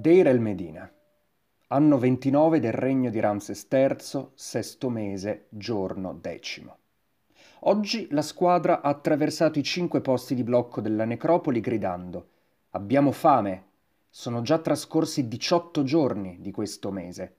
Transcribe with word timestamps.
Deir 0.00 0.28
el 0.28 0.38
Medina. 0.38 0.88
Anno 1.66 1.98
29 1.98 2.60
del 2.60 2.70
regno 2.70 3.10
di 3.10 3.18
Ramses 3.18 3.66
III, 3.68 4.28
sesto 4.32 4.90
mese, 4.90 5.46
giorno 5.48 6.14
decimo. 6.14 6.76
Oggi 7.62 8.06
la 8.12 8.22
squadra 8.22 8.80
ha 8.80 8.90
attraversato 8.90 9.58
i 9.58 9.64
cinque 9.64 10.00
posti 10.00 10.36
di 10.36 10.44
blocco 10.44 10.80
della 10.80 11.04
necropoli 11.04 11.58
gridando 11.58 12.28
Abbiamo 12.70 13.10
fame. 13.10 13.64
Sono 14.08 14.40
già 14.42 14.58
trascorsi 14.58 15.26
18 15.26 15.82
giorni 15.82 16.36
di 16.38 16.52
questo 16.52 16.92
mese. 16.92 17.34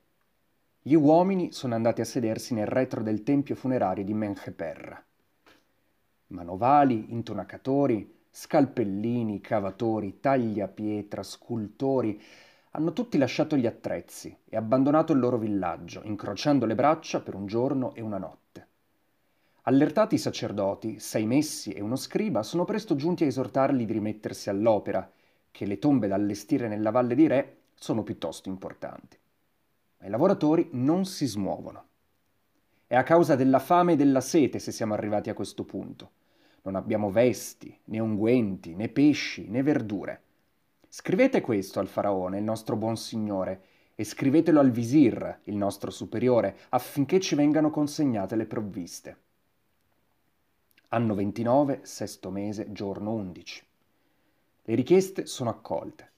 Gli 0.81 0.95
uomini 0.95 1.53
sono 1.53 1.76
andati 1.76 2.02
a 2.02 2.05
sedersi 2.05 2.53
nel 2.53 2.67
retro 2.67 3.02
del 3.02 3.23
tempio 3.23 3.55
funerario 3.55 4.03
di 4.03 4.13
Mencheperra. 4.13 5.02
Manovali, 6.27 7.13
intonacatori, 7.13 8.17
scalpellini, 8.30 9.39
cavatori, 9.39 10.20
tagliapietra, 10.20 11.23
scultori, 11.23 12.21
hanno 12.72 12.94
tutti 12.94 13.18
lasciato 13.18 13.58
gli 13.58 13.66
attrezzi 13.66 14.36
e 14.46 14.55
abbandonato 14.55 15.14
il 15.14 15.20
loro 15.20 15.38
villaggio, 15.38 16.02
incrociando 16.04 16.66
le 16.66 16.76
braccia 16.76 17.22
per 17.22 17.34
un 17.34 17.48
giorno 17.48 17.94
e 17.95 18.02
una 18.02 18.18
notte. 18.18 18.68
Allertati 19.64 20.16
i 20.16 20.20
sacerdoti, 20.20 21.00
sei 21.00 21.26
messi 21.26 21.72
e 21.72 21.82
uno 21.82 21.95
scriba, 21.95 22.44
sono 22.44 22.66
presto 22.66 22.95
giunti 22.95 23.23
a 23.23 23.28
esortarli 23.28 23.86
di 23.86 23.94
rimettersi 23.94 24.50
all'opera, 24.50 25.12
che 25.52 25.66
le 25.66 25.80
tombe 25.80 26.08
da 26.08 26.16
allestire 26.16 26.68
nella 26.68 26.92
valle 26.92 27.16
di 27.16 27.28
Re 27.28 27.58
sono 27.73 28.04
piuttosto 28.04 28.50
importanti. 28.50 29.17
Ma 29.98 30.08
i 30.08 30.09
lavoratori 30.09 30.70
non 30.73 31.06
si 31.06 31.26
smuovono. 31.26 31.86
È 32.86 32.95
a 32.95 33.04
causa 33.04 33.36
della 33.36 33.59
fame 33.59 33.94
e 33.94 33.95
della 33.95 34.22
sete 34.22 34.59
se 34.59 34.72
siamo 34.72 34.94
arrivati 34.94 35.30
a 35.30 35.34
questo 35.34 35.64
punto. 35.66 36.12
Non 36.64 36.76
abbiamo 36.76 37.12
vesti, 37.12 37.78
né 37.86 38.00
unguenti, 38.00 38.76
né 38.76 38.90
pesci, 38.90 39.48
né 39.50 39.62
verdure. 39.62 40.22
Scrivete 40.91 41.41
questo 41.41 41.79
al 41.79 41.88
faraone, 41.88 42.39
il 42.39 42.43
nostro 42.43 42.75
buon 42.75 42.97
signore, 42.97 43.61
e 43.94 44.03
scrivetelo 44.03 44.59
al 44.59 44.72
visir, 44.72 45.41
il 45.44 45.55
nostro 45.55 45.91
superiore, 45.91 46.58
affinché 46.69 47.19
ci 47.19 47.36
vengano 47.36 47.69
consegnate 47.69 48.36
le 48.36 48.47
provviste. 48.47 49.17
Anno 50.88 51.14
29, 51.14 51.81
sesto 51.83 52.31
mese, 52.31 52.72
giorno 52.72 53.14
11. 53.14 53.64
Le 54.64 54.75
richieste 54.75 55.27
sono 55.27 55.52
accolte. 55.52 56.11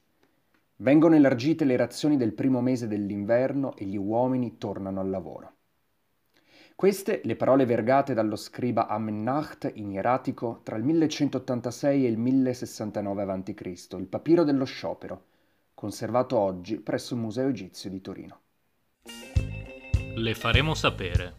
Vengono 0.78 1.16
elargite 1.16 1.66
le 1.66 1.76
razioni 1.76 2.16
del 2.16 2.32
primo 2.32 2.62
mese 2.62 2.88
dell'inverno 2.88 3.76
e 3.76 3.84
gli 3.84 3.98
uomini 3.98 4.58
tornano 4.58 5.02
al 5.02 5.10
lavoro. 5.10 5.54
Queste 6.82 7.22
le 7.26 7.36
parole 7.36 7.66
vergate 7.66 8.16
dallo 8.16 8.36
scriba 8.36 8.88
Amennacht 8.88 9.72
in 9.76 9.92
ieratico 9.92 10.62
tra 10.64 10.78
il 10.78 10.84
1186 10.84 12.08
e 12.08 12.10
il 12.10 12.18
1069 12.18 13.22
a.C., 13.22 13.88
il 14.00 14.08
papiro 14.08 14.44
dello 14.44 14.66
sciopero, 14.66 15.26
conservato 15.76 16.40
oggi 16.40 16.80
presso 16.80 17.14
il 17.14 17.20
Museo 17.20 17.50
Egizio 17.50 17.88
di 17.88 18.02
Torino. 18.02 18.40
Le 20.16 20.34
faremo 20.34 20.74
sapere. 20.74 21.36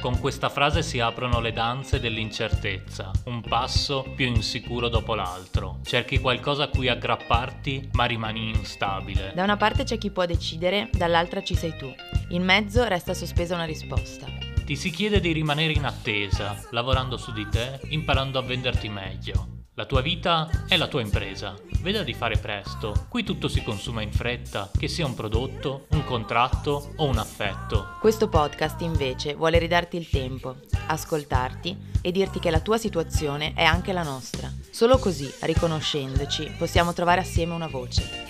Con 0.00 0.18
questa 0.18 0.48
frase 0.48 0.82
si 0.82 0.98
aprono 0.98 1.40
le 1.40 1.52
danze 1.52 2.00
dell'incertezza, 2.00 3.10
un 3.26 3.42
passo 3.42 4.10
più 4.16 4.24
insicuro 4.24 4.88
dopo 4.88 5.14
l'altro. 5.14 5.80
Cerchi 5.84 6.18
qualcosa 6.18 6.64
a 6.64 6.68
cui 6.68 6.88
aggrapparti, 6.88 7.90
ma 7.92 8.06
rimani 8.06 8.48
instabile. 8.48 9.32
Da 9.34 9.42
una 9.42 9.58
parte 9.58 9.84
c'è 9.84 9.98
chi 9.98 10.10
può 10.10 10.24
decidere, 10.24 10.88
dall'altra 10.90 11.42
ci 11.42 11.54
sei 11.54 11.76
tu. 11.76 11.92
In 12.30 12.42
mezzo 12.42 12.82
resta 12.88 13.12
sospesa 13.12 13.54
una 13.54 13.64
risposta. 13.64 14.26
Ti 14.64 14.74
si 14.74 14.88
chiede 14.88 15.20
di 15.20 15.32
rimanere 15.32 15.74
in 15.74 15.84
attesa, 15.84 16.56
lavorando 16.70 17.18
su 17.18 17.30
di 17.32 17.46
te, 17.50 17.78
imparando 17.88 18.38
a 18.38 18.42
venderti 18.42 18.88
meglio. 18.88 19.59
La 19.80 19.86
tua 19.86 20.02
vita 20.02 20.46
è 20.68 20.76
la 20.76 20.88
tua 20.88 21.00
impresa. 21.00 21.56
Veda 21.80 22.02
di 22.02 22.12
fare 22.12 22.36
presto. 22.36 23.06
Qui 23.08 23.24
tutto 23.24 23.48
si 23.48 23.62
consuma 23.62 24.02
in 24.02 24.12
fretta, 24.12 24.70
che 24.78 24.88
sia 24.88 25.06
un 25.06 25.14
prodotto, 25.14 25.86
un 25.92 26.04
contratto 26.04 26.92
o 26.96 27.06
un 27.06 27.16
affetto. 27.16 27.96
Questo 27.98 28.28
podcast 28.28 28.82
invece 28.82 29.32
vuole 29.32 29.58
ridarti 29.58 29.96
il 29.96 30.06
tempo, 30.06 30.56
ascoltarti 30.86 31.74
e 32.02 32.12
dirti 32.12 32.40
che 32.40 32.50
la 32.50 32.60
tua 32.60 32.76
situazione 32.76 33.54
è 33.54 33.64
anche 33.64 33.94
la 33.94 34.02
nostra. 34.02 34.52
Solo 34.70 34.98
così, 34.98 35.32
riconoscendoci, 35.40 36.56
possiamo 36.58 36.92
trovare 36.92 37.22
assieme 37.22 37.54
una 37.54 37.68
voce. 37.68 38.26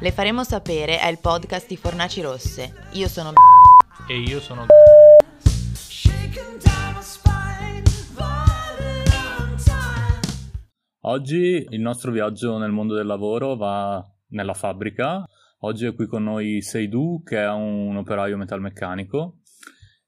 Le 0.00 0.10
faremo 0.10 0.42
sapere 0.42 0.98
è 0.98 1.06
il 1.06 1.20
podcast 1.20 1.68
di 1.68 1.76
Fornaci 1.76 2.20
Rosse. 2.22 2.88
Io 2.94 3.06
sono 3.06 3.34
E 4.08 4.18
io 4.18 4.40
sono 4.40 4.66
Oggi 11.04 11.66
il 11.70 11.80
nostro 11.80 12.12
viaggio 12.12 12.58
nel 12.58 12.72
mondo 12.72 12.94
del 12.94 13.06
lavoro 13.06 13.56
va 13.56 14.06
nella 14.28 14.52
fabbrica. 14.52 15.24
Oggi 15.60 15.86
è 15.86 15.94
qui 15.94 16.06
con 16.06 16.24
noi 16.24 16.60
Seidu, 16.60 17.22
che 17.24 17.38
è 17.38 17.48
un 17.48 17.96
operaio 17.96 18.36
metalmeccanico. 18.36 19.38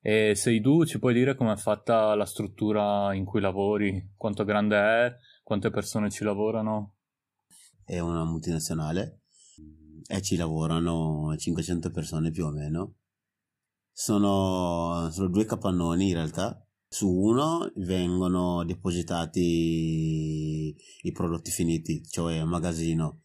E 0.03 0.35
Seidu, 0.35 0.85
ci 0.85 0.99
puoi 0.99 1.15
dire 1.15 1.35
com'è 1.35 1.57
fatta 1.57 2.15
la 2.15 2.27
struttura 2.27 3.15
in 3.15 3.25
cui 3.25 3.41
lavori? 3.41 4.13
Quanto 4.19 4.45
grande 4.45 4.77
è? 4.77 5.17
Quante 5.43 5.71
persone 5.71 6.11
ci 6.11 6.25
lavorano? 6.25 6.97
È 7.83 7.99
una 7.99 8.27
multinazionale 8.27 9.21
e 10.07 10.21
ci 10.21 10.37
lavorano 10.37 11.35
500 11.35 11.91
persone 11.91 12.31
più 12.31 12.45
o 12.45 12.51
meno. 12.51 12.97
Sono, 13.91 15.09
sono 15.11 15.29
due 15.29 15.47
capannoni 15.47 16.09
in 16.09 16.15
realtà 16.15 16.62
su 16.93 17.09
uno 17.09 17.73
vengono 17.77 18.65
depositati 18.65 20.77
i 21.03 21.13
prodotti 21.13 21.51
finiti, 21.51 22.07
cioè 22.07 22.37
il 22.37 22.47
magazzino, 22.47 23.21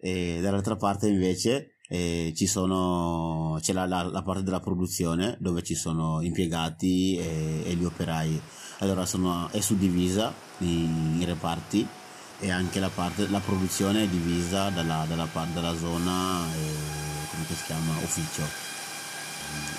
e 0.00 0.40
dall'altra 0.42 0.74
parte 0.74 1.08
invece 1.08 1.76
eh, 1.88 2.32
ci 2.34 2.48
sono, 2.48 3.56
c'è 3.60 3.72
la, 3.72 3.86
la, 3.86 4.02
la, 4.02 4.22
parte 4.22 4.42
della 4.42 4.58
produzione 4.58 5.36
dove 5.38 5.62
ci 5.62 5.76
sono 5.76 6.22
impiegati 6.22 7.16
e, 7.16 7.62
e 7.64 7.74
gli 7.74 7.84
operai. 7.84 8.40
Allora 8.78 9.06
sono, 9.06 9.48
è 9.50 9.60
suddivisa 9.60 10.34
in, 10.58 11.18
in, 11.20 11.24
reparti 11.24 11.86
e 12.40 12.50
anche 12.50 12.80
la, 12.80 12.88
parte, 12.88 13.28
la 13.28 13.38
produzione 13.38 14.02
è 14.02 14.08
divisa 14.08 14.70
dalla, 14.70 15.06
dalla, 15.08 15.28
dalla 15.52 15.76
zona, 15.76 16.52
eh, 16.52 17.30
come 17.30 17.44
si 17.46 17.64
chiama, 17.64 17.92
ufficio 18.02 18.73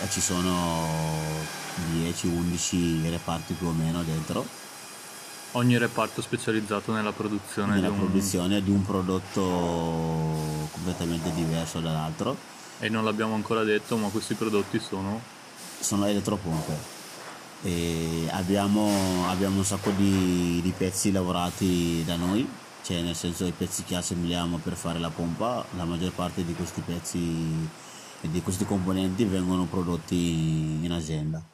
e 0.02 0.10
ci 0.10 0.22
sono 0.22 0.88
10-11 1.94 3.10
reparti 3.10 3.54
più 3.54 3.68
o 3.68 3.72
meno 3.72 4.04
dentro. 4.04 4.46
Ogni 5.52 5.78
reparto 5.78 6.22
specializzato 6.22 6.92
nella 6.92 7.14
produzione, 7.14 7.76
nella 7.76 7.88
di, 7.88 7.94
un... 7.94 8.00
produzione 8.00 8.62
di 8.62 8.72
un 8.72 8.86
prodotto 8.86 10.68
completamente 10.72 11.32
diverso 11.34 11.80
dall'altro. 11.80 12.54
E 12.80 12.90
non 12.90 13.06
l'abbiamo 13.06 13.36
ancora 13.36 13.64
detto, 13.64 13.96
ma 13.96 14.10
questi 14.10 14.34
prodotti 14.34 14.80
sono? 14.80 15.22
Sono 15.80 16.06
elettropompe. 16.06 16.94
E 17.62 18.28
abbiamo, 18.32 19.30
abbiamo 19.30 19.58
un 19.58 19.66
sacco 19.66 19.92
di, 19.92 20.60
di 20.62 20.74
pezzi 20.78 21.12
lavorati 21.12 22.04
da 22.06 22.18
noi, 22.18 22.48
cioè 22.84 23.02
nel 23.02 23.16
senso 23.16 23.46
i 23.46 23.54
pezzi 23.58 23.84
che 23.84 23.96
assembliamo 23.96 24.58
per 24.58 24.74
fare 24.74 25.00
la 25.00 25.10
pompa, 25.10 25.66
la 25.78 25.86
maggior 25.86 26.12
parte 26.12 26.44
di 26.44 26.54
questi 26.54 26.82
pezzi 26.82 27.68
e 28.26 28.32
di 28.32 28.42
questi 28.42 28.66
componenti 28.66 29.24
vengono 29.24 29.66
prodotti 29.66 30.84
in 30.84 30.92
azienda. 30.92 31.48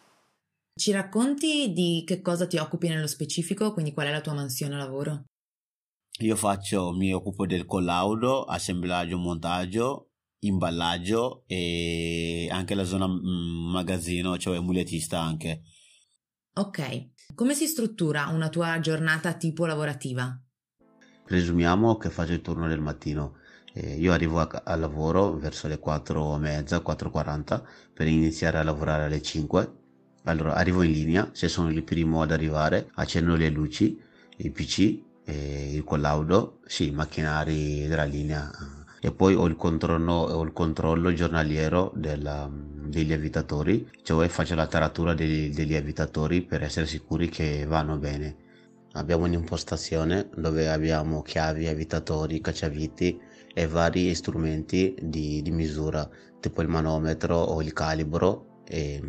Ci 0.73 0.91
racconti 0.91 1.73
di 1.73 2.03
che 2.05 2.21
cosa 2.21 2.47
ti 2.47 2.57
occupi 2.57 2.87
nello 2.87 3.07
specifico, 3.07 3.73
quindi 3.73 3.93
qual 3.93 4.07
è 4.07 4.11
la 4.11 4.21
tua 4.21 4.33
mansione 4.33 4.77
lavoro? 4.77 5.25
Io 6.19 6.35
faccio, 6.35 6.93
mi 6.93 7.13
occupo 7.13 7.45
del 7.45 7.65
collaudo, 7.65 8.45
assemblaggio, 8.45 9.17
montaggio, 9.17 10.11
imballaggio 10.39 11.43
e 11.45 12.47
anche 12.49 12.73
la 12.73 12.85
zona 12.85 13.07
mm, 13.07 13.71
magazzino, 13.71 14.37
cioè 14.37 14.59
muletista 14.59 15.19
anche. 15.19 15.63
Ok, 16.53 17.09
come 17.35 17.53
si 17.53 17.67
struttura 17.67 18.27
una 18.27 18.49
tua 18.49 18.79
giornata 18.79 19.33
tipo 19.33 19.65
lavorativa? 19.65 20.41
Presumiamo 21.25 21.97
che 21.97 22.09
faccio 22.09 22.33
il 22.33 22.41
turno 22.41 22.67
del 22.67 22.81
mattino. 22.81 23.39
Eh, 23.73 23.95
io 23.95 24.11
arrivo 24.13 24.39
a, 24.39 24.61
a, 24.63 24.75
lavoro 24.75 25.35
verso 25.37 25.67
le 25.67 25.79
4.30, 25.79 26.81
4.40 26.83 27.61
per 27.93 28.07
iniziare 28.07 28.57
a 28.57 28.63
lavorare 28.63 29.05
alle 29.05 29.21
5 29.21 29.79
allora, 30.25 30.53
arrivo 30.53 30.83
in 30.83 30.91
linea, 30.91 31.29
se 31.33 31.47
sono 31.47 31.71
il 31.71 31.83
primo 31.83 32.21
ad 32.21 32.31
arrivare, 32.31 32.91
accendo 32.93 33.35
le 33.35 33.49
luci, 33.49 33.99
il 34.37 34.51
PC, 34.51 34.99
il 35.25 35.83
collaudo, 35.83 36.59
sì, 36.65 36.89
i 36.89 36.91
macchinari 36.91 37.87
della 37.87 38.03
linea 38.03 38.51
e 39.03 39.11
poi 39.11 39.33
ho 39.33 39.47
il 39.47 39.55
controllo, 39.55 40.13
ho 40.13 40.43
il 40.43 40.53
controllo 40.53 41.11
giornaliero 41.11 41.91
della, 41.95 42.47
degli 42.51 43.13
avvitatori, 43.13 43.89
cioè 44.03 44.27
faccio 44.27 44.53
la 44.53 44.67
taratura 44.67 45.15
degli, 45.15 45.51
degli 45.51 45.75
avvitatori 45.75 46.43
per 46.43 46.61
essere 46.61 46.85
sicuri 46.85 47.27
che 47.27 47.65
vanno 47.65 47.97
bene. 47.97 48.35
Abbiamo 48.93 49.25
un'impostazione 49.25 50.29
dove 50.35 50.69
abbiamo 50.69 51.23
chiavi, 51.23 51.65
avvitatori, 51.65 52.41
cacciaviti 52.41 53.19
e 53.53 53.67
vari 53.67 54.13
strumenti 54.15 54.95
di, 55.01 55.41
di 55.41 55.51
misura, 55.51 56.07
tipo 56.39 56.61
il 56.61 56.67
manometro 56.67 57.37
o 57.37 57.61
il 57.61 57.73
calibro 57.73 58.61
e 58.65 59.01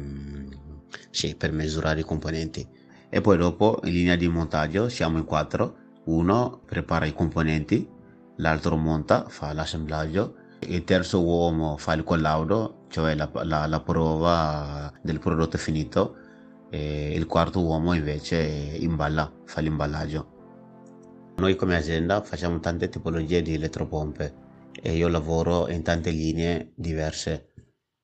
sì, 1.11 1.35
per 1.37 1.53
misurare 1.53 2.01
i 2.01 2.05
componenti. 2.05 2.67
E 3.09 3.21
poi 3.21 3.37
dopo 3.37 3.81
in 3.85 3.93
linea 3.93 4.17
di 4.17 4.29
montaggio 4.29 4.89
siamo 4.89 5.19
in 5.19 5.25
quattro, 5.25 5.77
Uno 6.05 6.61
prepara 6.67 7.07
i 7.07 7.13
componenti, 7.13 7.89
l'altro 8.37 8.77
monta, 8.77 9.29
fa 9.29 9.53
l'assemblaggio, 9.53 10.35
il 10.67 10.83
terzo 10.83 11.23
uomo 11.23 11.77
fa 11.77 11.93
il 11.93 12.03
collaudo, 12.03 12.87
cioè 12.89 13.15
la, 13.15 13.31
la, 13.45 13.67
la 13.67 13.81
prova 13.81 14.93
del 15.01 15.21
prodotto 15.21 15.59
finito, 15.59 16.17
e 16.71 17.13
il 17.15 17.27
quarto 17.27 17.61
uomo 17.61 17.93
invece 17.93 18.39
imballa, 18.81 19.31
fa 19.45 19.61
l'imballaggio. 19.61 20.32
Noi 21.43 21.57
come 21.57 21.75
azienda 21.75 22.23
facciamo 22.23 22.61
tante 22.61 22.89
tipologie 22.89 23.43
di 23.43 23.55
elettropompe 23.55 24.71
e 24.81 24.95
io 24.95 25.09
lavoro 25.09 25.69
in 25.69 25.83
tante 25.83 26.11
linee 26.11 26.71
diverse, 26.77 27.49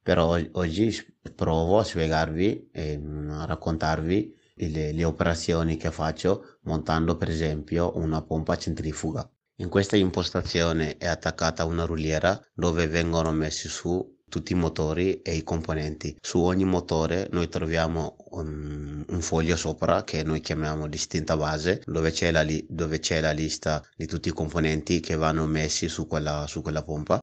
però 0.02 0.36
oggi 0.54 0.92
provo 1.36 1.78
a 1.78 1.84
spiegarvi 1.84 2.70
e 2.72 3.00
a 3.28 3.44
raccontarvi 3.44 4.34
le, 4.56 4.90
le 4.90 5.04
operazioni 5.04 5.76
che 5.76 5.92
faccio 5.92 6.58
montando 6.62 7.16
per 7.16 7.28
esempio 7.28 7.96
una 7.96 8.22
pompa 8.22 8.56
centrifuga. 8.56 9.30
In 9.58 9.68
questa 9.68 9.94
impostazione 9.94 10.96
è 10.96 11.06
attaccata 11.06 11.64
una 11.64 11.84
ruliera 11.84 12.44
dove 12.52 12.88
vengono 12.88 13.30
messi 13.30 13.68
su 13.68 14.17
tutti 14.28 14.52
i 14.52 14.56
motori 14.56 15.22
e 15.22 15.34
i 15.34 15.42
componenti. 15.42 16.16
Su 16.20 16.40
ogni 16.40 16.64
motore 16.64 17.28
noi 17.32 17.48
troviamo 17.48 18.16
un, 18.30 19.04
un 19.06 19.20
foglio 19.20 19.56
sopra 19.56 20.04
che 20.04 20.22
noi 20.22 20.40
chiamiamo 20.40 20.86
distinta 20.88 21.36
base 21.36 21.82
dove 21.86 22.10
c'è, 22.10 22.30
la, 22.30 22.44
dove 22.68 22.98
c'è 22.98 23.20
la 23.20 23.32
lista 23.32 23.84
di 23.96 24.06
tutti 24.06 24.28
i 24.28 24.32
componenti 24.32 25.00
che 25.00 25.16
vanno 25.16 25.46
messi 25.46 25.88
su 25.88 26.06
quella, 26.06 26.46
su 26.46 26.62
quella 26.62 26.82
pompa. 26.82 27.20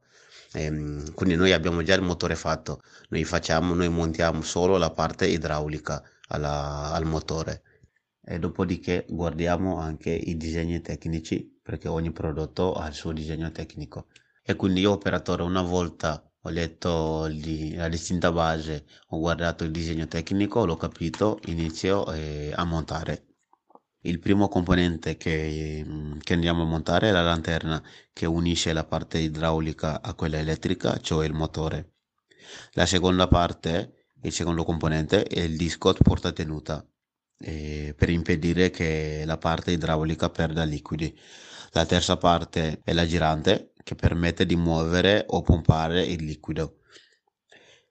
E, 0.52 0.64
ehm, 0.64 1.14
quindi 1.14 1.36
noi 1.36 1.52
abbiamo 1.52 1.84
già 1.84 1.94
il 1.96 2.02
motore 2.02 2.36
fatto, 2.36 2.82
noi 3.10 3.24
facciamo, 3.24 3.74
noi 3.74 3.90
montiamo 3.90 4.42
solo 4.42 4.78
la 4.78 4.92
parte 4.92 5.28
idraulica 5.28 6.02
alla, 6.28 6.92
al 6.94 7.06
motore 7.06 7.62
e 8.28 8.40
dopodiché 8.40 9.06
guardiamo 9.08 9.78
anche 9.78 10.10
i 10.10 10.36
disegni 10.36 10.82
tecnici 10.82 11.60
perché 11.62 11.88
ogni 11.88 12.12
prodotto 12.12 12.74
ha 12.74 12.88
il 12.88 12.94
suo 12.94 13.12
disegno 13.12 13.52
tecnico 13.52 14.08
e 14.42 14.56
quindi 14.56 14.82
io 14.82 14.92
operatore 14.92 15.44
una 15.44 15.62
volta 15.62 16.24
ho 16.46 16.50
letto 16.50 17.28
la 17.28 17.90
distinta 17.90 18.32
base 18.32 18.86
ho 19.10 19.20
guardato 19.20 19.64
il 19.64 19.72
disegno 19.72 20.08
tecnico 20.08 20.66
l'ho 20.66 20.78
capito 20.78 21.40
inizio 21.46 22.12
eh, 22.14 22.52
a 22.56 22.64
montare 22.64 23.26
il 24.02 24.20
primo 24.20 24.48
componente 24.48 25.18
che, 25.18 25.84
che, 26.22 26.34
andiamo 26.34 26.62
a 26.62 26.66
montare 26.66 27.10
è 27.10 27.12
la 27.12 27.24
lanterna 27.24 27.82
che 28.14 28.28
unisce 28.28 28.74
la 28.74 28.84
parte 28.84 29.18
idraulica 29.18 30.02
a 30.02 30.14
quella 30.14 30.38
elettrica 30.38 31.00
cioè 31.00 31.26
il 31.26 31.34
motore 31.34 31.94
la 32.74 32.86
seconda 32.86 33.28
parte 33.28 34.10
il 34.22 34.32
secondo 34.32 34.64
componente 34.64 35.24
è 35.24 35.42
il 35.42 35.58
disco 35.58 35.94
porta 35.94 36.32
tenuta 36.32 36.86
eh, 37.40 37.94
per 37.98 38.10
impedire 38.10 38.70
che 38.70 39.24
la 39.26 39.38
parte 39.38 39.72
idraulica 39.72 40.30
perda 40.30 40.64
liquidi. 40.64 41.18
La 41.72 41.86
terza 41.86 42.18
parte 42.18 42.82
è 42.84 42.94
la 42.94 43.06
girante 43.06 43.74
che 43.86 43.94
permette 43.94 44.48
di 44.48 44.56
muovere 44.56 45.26
o 45.28 45.44
pompare 45.44 46.04
il 46.04 46.24
liquido. 46.26 46.80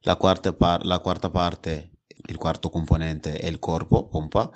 La 0.01 0.17
quarta, 0.17 0.53
par- 0.53 0.85
la 0.85 0.99
quarta 0.99 1.31
parte, 1.31 1.91
il 2.27 2.37
quarto 2.37 2.69
componente 2.69 3.39
è 3.39 3.47
il 3.47 3.61
corpo 3.61 4.09
pompa 4.09 4.51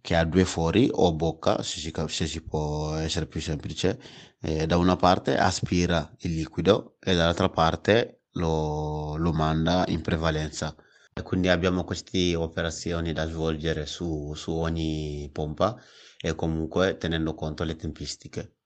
che 0.00 0.14
ha 0.14 0.24
due 0.24 0.44
fori 0.44 0.88
o 0.92 1.12
bocca, 1.14 1.62
se 1.62 1.80
si, 1.80 1.92
se 2.06 2.26
si 2.28 2.42
può 2.42 2.94
essere 2.94 3.26
più 3.26 3.40
semplice. 3.40 4.00
Eh, 4.40 4.66
da 4.66 4.76
una 4.76 4.94
parte 4.94 5.36
aspira 5.36 6.14
il 6.20 6.34
liquido 6.34 6.96
e 7.00 7.14
dall'altra 7.14 7.48
parte 7.48 8.26
lo, 8.34 9.16
lo 9.16 9.32
manda 9.32 9.84
in 9.88 10.00
prevalenza. 10.00 10.76
Quindi 11.24 11.48
abbiamo 11.48 11.82
queste 11.82 12.36
operazioni 12.36 13.12
da 13.12 13.26
svolgere 13.26 13.84
su, 13.86 14.32
su 14.34 14.52
ogni 14.52 15.28
pompa 15.32 15.76
e 16.20 16.36
comunque 16.36 16.96
tenendo 16.98 17.34
conto 17.34 17.64
le 17.64 17.74
tempistiche. 17.74 18.58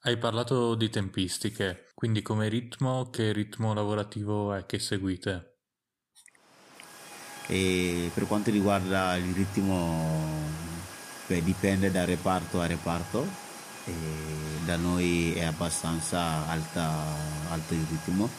Hai 0.00 0.16
parlato 0.16 0.76
di 0.76 0.90
tempistiche, 0.90 1.88
quindi 1.92 2.22
come 2.22 2.48
ritmo, 2.48 3.10
che 3.10 3.32
ritmo 3.32 3.74
lavorativo 3.74 4.54
è 4.54 4.64
che 4.64 4.78
seguite? 4.78 5.56
E 7.48 8.08
per 8.14 8.28
quanto 8.28 8.52
riguarda 8.52 9.16
il 9.16 9.34
ritmo, 9.34 10.40
beh, 11.26 11.42
dipende 11.42 11.90
da 11.90 12.04
reparto 12.04 12.60
a 12.60 12.66
reparto. 12.66 13.26
E 13.86 13.92
da 14.64 14.76
noi 14.76 15.34
è 15.34 15.42
abbastanza 15.42 16.46
alta, 16.46 16.88
alto 17.50 17.74
il 17.74 17.84
ritmo 17.90 18.30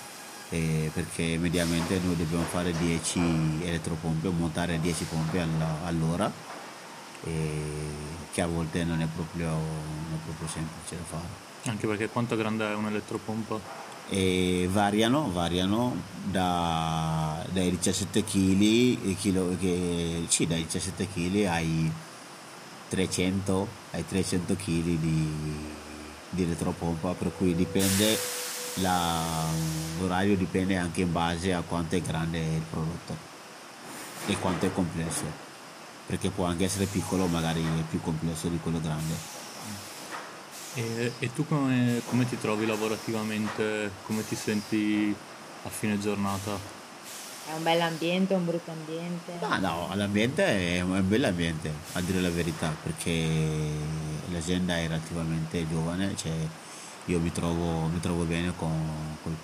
perché 0.47 1.38
mediamente 1.38 2.00
noi 2.00 2.15
dobbiamo 2.15 2.45
fare 2.45 2.71
10 2.71 3.19
elettropompe, 3.63 4.29
montare 4.29 4.79
10 4.79 5.03
pompe 5.03 5.45
all'ora, 5.83 6.31
che 7.21 8.41
a 8.41 8.47
volte 8.47 8.85
non 8.85 9.01
è, 9.01 9.07
proprio, 9.13 9.50
non 9.50 10.13
è 10.13 10.23
proprio 10.23 10.47
semplice 10.47 10.95
da 10.95 11.03
fare. 11.03 11.49
Anche 11.65 11.88
perché 11.88 12.07
quanto 12.09 12.35
grande 12.35 12.69
è 12.69 12.75
un'elettropompa? 12.75 13.59
E 14.09 14.67
variano, 14.71 15.31
variano 15.31 15.95
da, 16.23 17.45
dai 17.51 17.69
17 17.69 18.23
kg, 18.23 19.15
chilo, 19.17 19.56
che, 19.59 20.25
sì, 20.27 20.47
dai 20.47 20.63
17 20.63 21.07
kg 21.07 21.45
ai 21.45 21.91
300, 22.88 23.67
ai 23.91 24.06
300 24.06 24.56
kg 24.56 24.65
di, 24.65 25.31
di 26.29 26.44
elettropompa, 26.44 27.13
per 27.13 27.31
cui 27.38 27.53
dipende 27.53 28.17
la, 28.75 29.45
l'orario 30.00 30.35
dipende 30.35 30.77
anche 30.77 31.01
in 31.01 31.12
base 31.12 31.53
a 31.53 31.62
quanto 31.62 31.95
è 31.95 32.01
grande 32.01 32.39
il 32.39 32.63
prodotto 32.69 33.27
e 34.27 34.38
quanto 34.38 34.65
è 34.65 34.73
complesso 34.73 35.47
perché 36.05 36.29
può 36.29 36.45
anche 36.45 36.65
essere 36.65 36.85
piccolo 36.85 37.27
magari 37.27 37.62
è 37.62 37.81
più 37.89 38.01
complesso 38.01 38.47
di 38.47 38.59
quello 38.62 38.79
grande 38.79 39.38
e, 40.75 41.13
e 41.19 41.33
tu 41.33 41.45
come, 41.45 42.01
come, 42.07 42.27
ti 42.27 42.38
trovi 42.38 42.66
lavorativamente? 42.66 43.92
Come 44.06 44.25
ti 44.25 44.36
senti 44.36 45.16
a 45.63 45.69
fine 45.69 46.00
giornata? 46.00 46.57
È 47.48 47.54
un 47.56 47.63
bel 47.63 47.81
ambiente, 47.81 48.33
un 48.36 48.45
brutto 48.45 48.71
ambiente? 48.71 49.33
No, 49.42 49.57
no, 49.57 49.95
l'ambiente 49.95 50.45
è 50.45 50.81
un 50.81 51.04
bel 51.07 51.24
ambiente, 51.24 51.71
a 51.94 52.01
dire 52.01 52.21
la 52.21 52.30
verità, 52.30 52.75
perché 52.83 53.27
l'azienda 54.31 54.77
è 54.77 54.83
relativamente 54.83 55.68
giovane, 55.68 56.16
cioè 56.16 56.31
io 57.06 57.19
mi 57.19 57.31
trovo, 57.31 57.88
mi 57.88 58.00
trovo 58.00 58.24
bene 58.24 58.54
con, 58.56 59.18
con, 59.24 59.36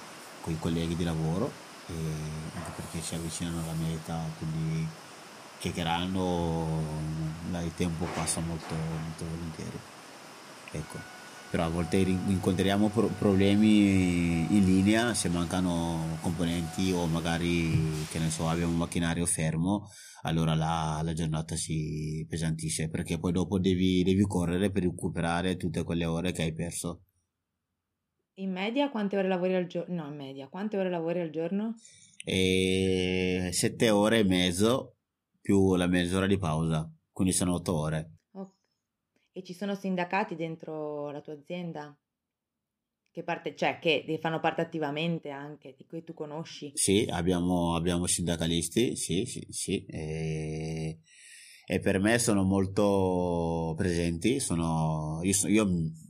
con, 0.42 0.54
i 0.54 0.60
colleghi 0.60 0.96
di 0.96 1.04
lavoro 1.04 1.64
anche 1.88 2.72
perché 2.76 3.02
si 3.02 3.16
avvicinano 3.16 3.62
alla 3.62 3.74
mia 3.74 3.94
età 3.94 4.20
quindi 4.38 4.88
chiacchierando 5.60 6.84
il 7.52 7.72
tempo 7.76 8.06
passa 8.14 8.40
molto, 8.42 8.74
molto 8.76 9.26
volentieri. 9.26 9.80
Ecco 10.72 11.15
però 11.50 11.66
a 11.66 11.70
volte 11.70 11.98
incontriamo 11.98 12.90
problemi 12.90 14.56
in 14.56 14.66
linea 14.66 15.14
se 15.14 15.30
mancano 15.30 16.18
componenti 16.22 16.92
o 16.92 17.06
magari 17.06 18.06
che 18.12 18.20
ne 18.20 18.30
so 18.30 18.48
abbiamo 18.48 18.72
un 18.72 18.78
macchinario 18.78 19.26
fermo 19.26 19.88
allora 20.24 20.56
la, 20.56 21.02
la 21.04 21.14
giornata 21.14 21.56
si 21.56 22.26
pesantisce 22.28 22.90
perché 22.90 23.20
poi 23.20 23.32
dopo 23.32 23.60
devi, 23.60 24.04
devi 24.04 24.24
correre 24.24 24.72
per 24.72 24.84
recuperare 24.84 25.56
tutte 25.56 25.84
quelle 25.84 26.06
ore 26.06 26.32
che 26.32 26.44
hai 26.44 26.54
perso 26.54 27.02
in 28.38 28.52
media 28.52 28.90
quante 28.90 29.18
ore 29.18 29.30
lavori 29.30 29.56
al 29.56 29.66
giorno? 29.66 30.04
No, 30.04 30.10
in 30.10 30.18
media, 30.18 30.50
quante 30.50 30.78
ore 30.78 30.90
lavori 30.90 31.22
al 31.22 31.30
giorno? 31.30 31.76
E 32.26 33.50
sette 33.54 33.90
ore 33.90 34.20
e 34.20 34.24
mezzo 34.26 34.96
più 35.40 35.76
la 35.76 35.88
mezz'ora 35.88 36.28
di 36.28 36.38
pausa, 36.38 36.92
quindi 37.14 37.34
sono 37.34 37.54
otto 37.54 37.78
ore. 37.78 38.12
E 39.38 39.44
ci 39.44 39.54
sono 39.54 39.76
sindacati 39.76 40.36
dentro 40.38 41.12
la 41.12 41.20
tua 41.20 41.34
azienda? 41.34 41.94
Che, 43.12 43.24
parte, 43.24 43.54
cioè, 43.54 43.80
che 43.80 44.18
fanno 44.22 44.40
parte 44.40 44.62
attivamente 44.62 45.30
anche, 45.30 45.76
di 45.78 45.86
cui 45.86 46.06
tu 46.06 46.14
conosci? 46.14 46.72
Sì, 46.74 47.06
abbiamo, 47.10 47.76
abbiamo 47.76 48.08
sindacalisti, 48.08 48.96
sì, 48.96 49.26
sì, 49.26 49.46
sì. 49.50 49.86
E 49.88 51.00
e 51.68 51.80
per 51.80 52.00
me 52.00 52.20
sono 52.20 52.44
molto 52.44 53.74
presenti, 53.76 54.40
sono, 54.40 55.20
io, 55.24 55.34
io, 55.48 55.68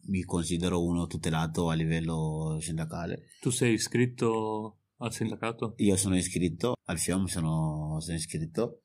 mi 0.08 0.22
considero 0.24 0.84
uno 0.84 1.08
tutelato 1.08 1.70
a 1.70 1.74
livello 1.74 2.58
sindacale. 2.60 3.30
Tu 3.40 3.52
sei 3.52 3.72
iscritto 3.72 4.82
al 4.98 5.14
sindacato? 5.14 5.76
Io 5.78 5.96
sono 5.96 6.18
iscritto, 6.18 6.74
al 6.88 7.00
FIOM 7.00 7.26
sono, 7.28 7.98
sono 8.02 8.18
iscritto. 8.18 8.82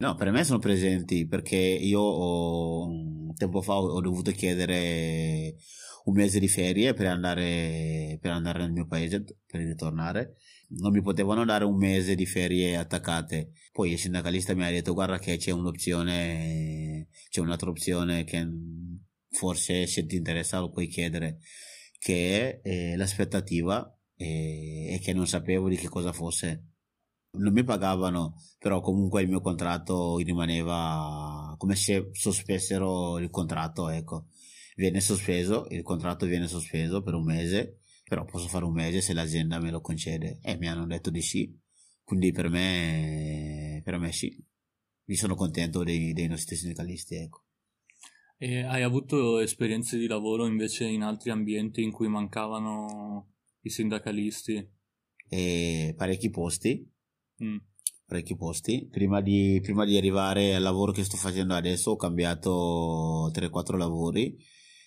No, 0.00 0.14
per 0.14 0.30
me 0.30 0.44
sono 0.44 0.58
presenti 0.58 1.26
perché 1.26 1.56
io 1.56 2.00
ho, 2.00 3.34
tempo 3.36 3.60
fa 3.60 3.76
ho 3.76 4.00
dovuto 4.00 4.30
chiedere 4.30 5.56
un 6.04 6.14
mese 6.14 6.38
di 6.40 6.48
ferie 6.48 6.94
per 6.94 7.06
andare, 7.06 8.18
per 8.20 8.30
andare 8.30 8.60
nel 8.60 8.72
mio 8.72 8.86
paese, 8.86 9.22
per 9.46 9.60
ritornare 9.60 10.36
non 10.72 10.92
mi 10.92 11.02
potevano 11.02 11.44
dare 11.44 11.64
un 11.64 11.76
mese 11.76 12.14
di 12.14 12.26
ferie 12.26 12.76
attaccate. 12.76 13.52
Poi 13.72 13.92
il 13.92 13.98
sindacalista 13.98 14.54
mi 14.54 14.64
ha 14.64 14.70
detto 14.70 14.94
guarda 14.94 15.18
che 15.18 15.36
c'è 15.36 15.50
un'opzione, 15.50 17.08
c'è 17.28 17.40
un'altra 17.40 17.70
opzione 17.70 18.24
che 18.24 18.46
forse 19.30 19.86
se 19.86 20.06
ti 20.06 20.16
interessa 20.16 20.60
lo 20.60 20.70
puoi 20.70 20.86
chiedere, 20.86 21.38
che 21.98 22.60
è 22.62 22.68
eh, 22.68 22.96
l'aspettativa 22.96 23.96
e, 24.16 24.94
e 24.94 24.98
che 25.00 25.12
non 25.12 25.26
sapevo 25.26 25.68
di 25.68 25.76
che 25.76 25.88
cosa 25.88 26.12
fosse. 26.12 26.69
Non 27.32 27.52
mi 27.52 27.62
pagavano, 27.62 28.34
però 28.58 28.80
comunque 28.80 29.22
il 29.22 29.28
mio 29.28 29.40
contratto 29.40 30.18
rimaneva 30.18 31.54
come 31.56 31.76
se 31.76 32.10
sospessero 32.12 33.18
il 33.18 33.30
contratto, 33.30 33.88
ecco. 33.88 34.26
viene 34.76 35.00
sospeso, 35.00 35.66
il 35.70 35.82
contratto 35.82 36.26
viene 36.26 36.48
sospeso 36.48 37.02
per 37.02 37.14
un 37.14 37.24
mese, 37.24 37.78
però 38.04 38.24
posso 38.24 38.48
fare 38.48 38.64
un 38.64 38.72
mese 38.72 39.00
se 39.00 39.12
l'azienda 39.12 39.60
me 39.60 39.70
lo 39.70 39.80
concede 39.80 40.40
e 40.42 40.56
mi 40.56 40.68
hanno 40.68 40.86
detto 40.86 41.10
di 41.10 41.22
sì, 41.22 41.56
quindi 42.02 42.32
per 42.32 42.48
me, 42.48 43.80
per 43.84 43.98
me 43.98 44.10
sì, 44.10 44.36
mi 45.04 45.14
sono 45.14 45.34
contento 45.34 45.84
dei, 45.84 46.12
dei 46.12 46.26
nostri 46.26 46.56
sindacalisti. 46.56 47.14
Ecco. 47.14 47.44
E 48.36 48.62
hai 48.62 48.82
avuto 48.82 49.38
esperienze 49.38 49.98
di 49.98 50.06
lavoro 50.06 50.46
invece 50.46 50.86
in 50.86 51.02
altri 51.02 51.30
ambienti 51.30 51.82
in 51.82 51.92
cui 51.92 52.08
mancavano 52.08 53.34
i 53.60 53.70
sindacalisti? 53.70 54.68
E 55.28 55.94
parecchi 55.96 56.30
posti. 56.30 56.90
Mm. 57.42 57.56
Parecchi 58.06 58.36
posti. 58.36 58.88
Prima 58.90 59.20
di, 59.20 59.60
prima 59.62 59.84
di 59.84 59.96
arrivare 59.96 60.54
al 60.54 60.62
lavoro 60.62 60.92
che 60.92 61.04
sto 61.04 61.16
facendo 61.16 61.54
adesso 61.54 61.92
ho 61.92 61.96
cambiato 61.96 63.30
3-4 63.32 63.76
lavori. 63.76 64.36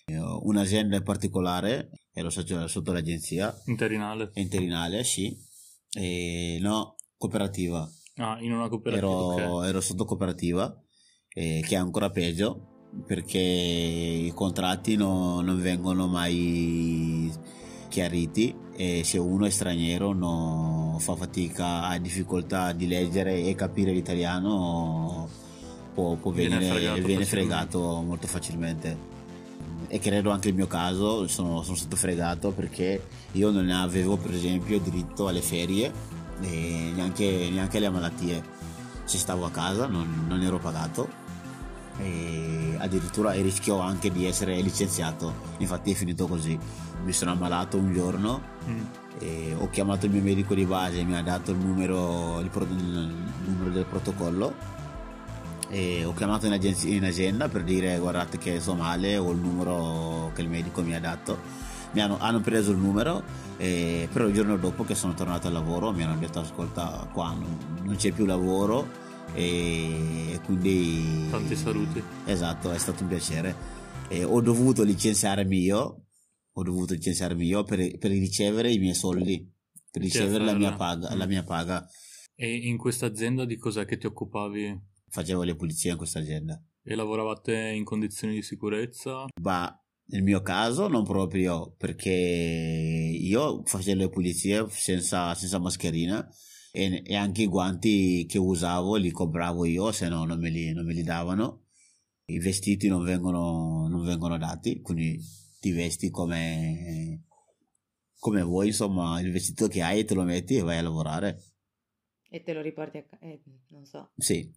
Un'azienda 0.06 0.96
in 0.96 1.02
particolare, 1.02 1.90
ero 2.12 2.28
sotto 2.28 2.92
l'agenzia. 2.92 3.54
Interinale? 3.66 4.30
Interinale, 4.34 5.02
sì. 5.02 5.34
E, 5.92 6.58
no, 6.60 6.96
cooperativa. 7.16 7.88
Ah, 8.16 8.38
in 8.42 8.52
una 8.52 8.68
cooperativa. 8.68 9.06
Ero, 9.06 9.32
okay. 9.32 9.68
ero 9.68 9.80
sotto 9.80 10.04
cooperativa, 10.04 10.78
eh, 11.30 11.64
che 11.66 11.74
è 11.74 11.78
ancora 11.78 12.10
peggio 12.10 12.74
perché 13.06 13.38
i 13.38 14.32
contratti 14.34 14.96
no, 14.96 15.40
non 15.40 15.60
vengono 15.60 16.06
mai 16.06 17.32
chiariti 17.94 18.52
e 18.74 19.02
se 19.04 19.18
uno 19.18 19.46
è 19.46 19.50
straniero 19.50 20.12
no, 20.12 20.96
fa 20.98 21.14
fatica, 21.14 21.82
ha 21.82 21.96
difficoltà 21.98 22.72
di 22.72 22.88
leggere 22.88 23.44
e 23.44 23.54
capire 23.54 23.92
l'italiano 23.92 25.28
può, 25.94 26.16
può 26.16 26.32
Viene 26.32 26.58
venire, 26.58 26.74
fregato 26.74 27.06
viene 27.06 27.24
facilmente. 27.24 27.26
fregato 27.26 28.02
molto 28.02 28.26
facilmente. 28.26 28.96
E 29.86 30.00
credo 30.00 30.30
anche 30.30 30.48
il 30.48 30.54
mio 30.56 30.66
caso 30.66 31.28
sono, 31.28 31.62
sono 31.62 31.76
stato 31.76 31.94
fregato 31.94 32.50
perché 32.50 33.00
io 33.30 33.52
non 33.52 33.70
avevo 33.70 34.16
per 34.16 34.34
esempio 34.34 34.80
diritto 34.80 35.28
alle 35.28 35.42
ferie 35.42 35.92
e 36.40 36.90
neanche, 36.92 37.48
neanche 37.52 37.76
alle 37.76 37.90
malattie. 37.90 38.42
Se 39.04 39.18
stavo 39.18 39.44
a 39.44 39.50
casa 39.50 39.86
non, 39.86 40.24
non 40.26 40.42
ero 40.42 40.58
pagato 40.58 41.22
e 41.98 42.76
addirittura 42.78 43.32
rischio 43.32 43.78
anche 43.78 44.10
di 44.10 44.26
essere 44.26 44.60
licenziato. 44.60 45.32
Infatti 45.58 45.92
è 45.92 45.94
finito 45.94 46.26
così. 46.26 46.58
Mi 47.04 47.12
sono 47.12 47.32
ammalato 47.32 47.76
un 47.76 47.92
giorno 47.92 48.52
Mm. 48.68 48.80
e 49.18 49.54
ho 49.58 49.68
chiamato 49.68 50.06
il 50.06 50.12
mio 50.12 50.22
medico 50.22 50.54
di 50.54 50.64
base 50.64 51.02
mi 51.04 51.14
ha 51.14 51.22
dato 51.22 51.50
il 51.50 51.58
numero, 51.58 52.40
il 52.40 52.48
pro- 52.48 52.64
il 52.64 53.14
numero 53.46 53.70
del 53.70 53.84
protocollo 53.84 54.54
e 55.68 56.04
ho 56.04 56.14
chiamato 56.14 56.46
in, 56.46 56.52
agenzia, 56.52 56.94
in 56.94 57.04
azienda 57.04 57.48
per 57.48 57.62
dire 57.62 57.98
guardate 57.98 58.38
che 58.38 58.58
sto 58.60 58.74
male 58.74 59.16
ho 59.18 59.30
il 59.32 59.38
numero 59.38 60.30
che 60.34 60.40
il 60.42 60.48
medico 60.48 60.82
mi 60.82 60.94
ha 60.94 61.00
dato. 61.00 61.38
Mi 61.92 62.00
hanno, 62.00 62.16
hanno 62.18 62.40
preso 62.40 62.70
il 62.72 62.78
numero 62.78 63.22
e, 63.56 64.08
però 64.12 64.26
il 64.26 64.34
giorno 64.34 64.56
dopo 64.56 64.82
che 64.84 64.94
sono 64.96 65.14
tornato 65.14 65.46
al 65.46 65.52
lavoro 65.52 65.92
mi 65.92 66.02
hanno 66.02 66.16
detto 66.18 66.40
ascolta 66.40 67.06
qua 67.12 67.28
non, 67.28 67.56
non 67.82 67.94
c'è 67.96 68.10
più 68.12 68.24
lavoro 68.24 68.88
e 69.34 70.40
quindi 70.44 71.28
Tanti 71.30 71.56
saluti. 71.56 72.02
esatto 72.26 72.70
è 72.70 72.78
stato 72.78 73.02
un 73.02 73.08
piacere 73.08 73.54
e 74.08 74.24
ho 74.24 74.40
dovuto 74.40 74.82
licenziarmi 74.82 75.58
io 75.58 76.04
ho 76.56 76.62
dovuto 76.62 76.94
licenziarmi 76.94 77.44
io 77.46 77.64
per, 77.64 77.98
per 77.98 78.10
ricevere 78.12 78.70
i 78.72 78.78
miei 78.78 78.94
soldi 78.94 79.50
per 79.90 80.02
ricevere 80.02 80.44
la 80.44 80.54
mia 80.54 80.74
paga, 80.74 81.14
la 81.14 81.24
Mm. 81.26 81.28
mia 81.28 81.42
paga 81.42 81.86
E 82.36 82.52
in 82.68 82.76
questa 82.76 83.06
azienda 83.06 83.44
di 83.44 83.56
cos'è 83.56 83.84
che 83.84 83.96
ti 83.98 84.06
occupavi? 84.06 84.80
facevo 85.08 85.42
le 85.42 85.54
pulizie 85.54 85.92
in 85.92 85.96
questa 85.96 86.18
azienda 86.20 86.60
E 86.82 86.94
lavoravate 86.94 87.54
in 87.74 87.84
condizioni 87.84 88.34
di 88.34 88.42
sicurezza? 88.42 89.24
ma 89.40 89.78
nel 90.06 90.22
mio 90.22 90.42
caso 90.42 90.86
non 90.88 91.02
proprio 91.04 91.74
perché 91.78 92.10
io 92.10 93.62
facevo 93.64 93.98
le 94.00 94.08
pulizie 94.10 94.66
senza, 94.68 95.34
senza 95.34 95.58
mascherina 95.58 96.28
e, 96.76 97.04
e 97.06 97.14
anche 97.14 97.42
i 97.42 97.46
guanti 97.46 98.26
che 98.26 98.38
usavo 98.38 98.96
li 98.96 99.12
compravo 99.12 99.64
io 99.64 99.92
se 99.92 100.08
no 100.08 100.24
non 100.24 100.40
me 100.40 100.50
li, 100.50 100.72
non 100.72 100.84
me 100.84 100.92
li 100.92 101.04
davano. 101.04 101.66
I 102.26 102.38
vestiti 102.40 102.88
non 102.88 103.04
vengono, 103.04 103.86
non 103.86 104.04
vengono 104.04 104.36
dati 104.38 104.80
quindi 104.80 105.20
ti 105.60 105.70
vesti 105.70 106.10
come 106.10 107.26
come 108.18 108.42
vuoi 108.42 108.68
insomma 108.68 109.20
il 109.20 109.30
vestito 109.30 109.68
che 109.68 109.82
hai 109.82 110.04
te 110.04 110.14
lo 110.14 110.24
metti 110.24 110.56
e 110.56 110.62
vai 110.62 110.78
a 110.78 110.82
lavorare. 110.82 111.40
E 112.28 112.42
te 112.42 112.52
lo 112.52 112.60
riporti 112.60 112.98
a 112.98 113.04
casa, 113.04 113.24
non 113.68 113.84
so, 113.84 114.10
sì. 114.16 114.52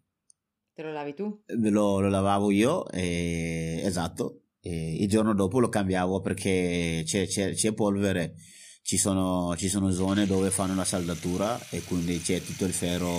Te 0.73 0.81
lo 0.81 0.91
lavi 0.91 1.13
tu? 1.13 1.43
lo, 1.45 1.99
lo 1.99 2.09
lavavo 2.09 2.49
io 2.49 2.89
e, 2.89 3.81
esatto 3.83 4.41
e 4.59 4.95
il 4.95 5.07
giorno 5.07 5.33
dopo 5.33 5.59
lo 5.59 5.69
cambiavo 5.69 6.21
perché 6.21 7.03
c'è, 7.05 7.27
c'è, 7.27 7.53
c'è 7.53 7.73
polvere 7.73 8.35
ci 8.87 8.97
sono, 8.97 9.53
ci 9.57 9.67
sono 9.67 9.91
zone 9.91 10.25
dove 10.25 10.49
fanno 10.49 10.73
la 10.73 10.85
saldatura 10.85 11.59
e 11.71 11.83
quindi 11.83 12.21
c'è 12.21 12.41
tutto 12.41 12.63
il 12.63 12.71
ferro 12.71 13.11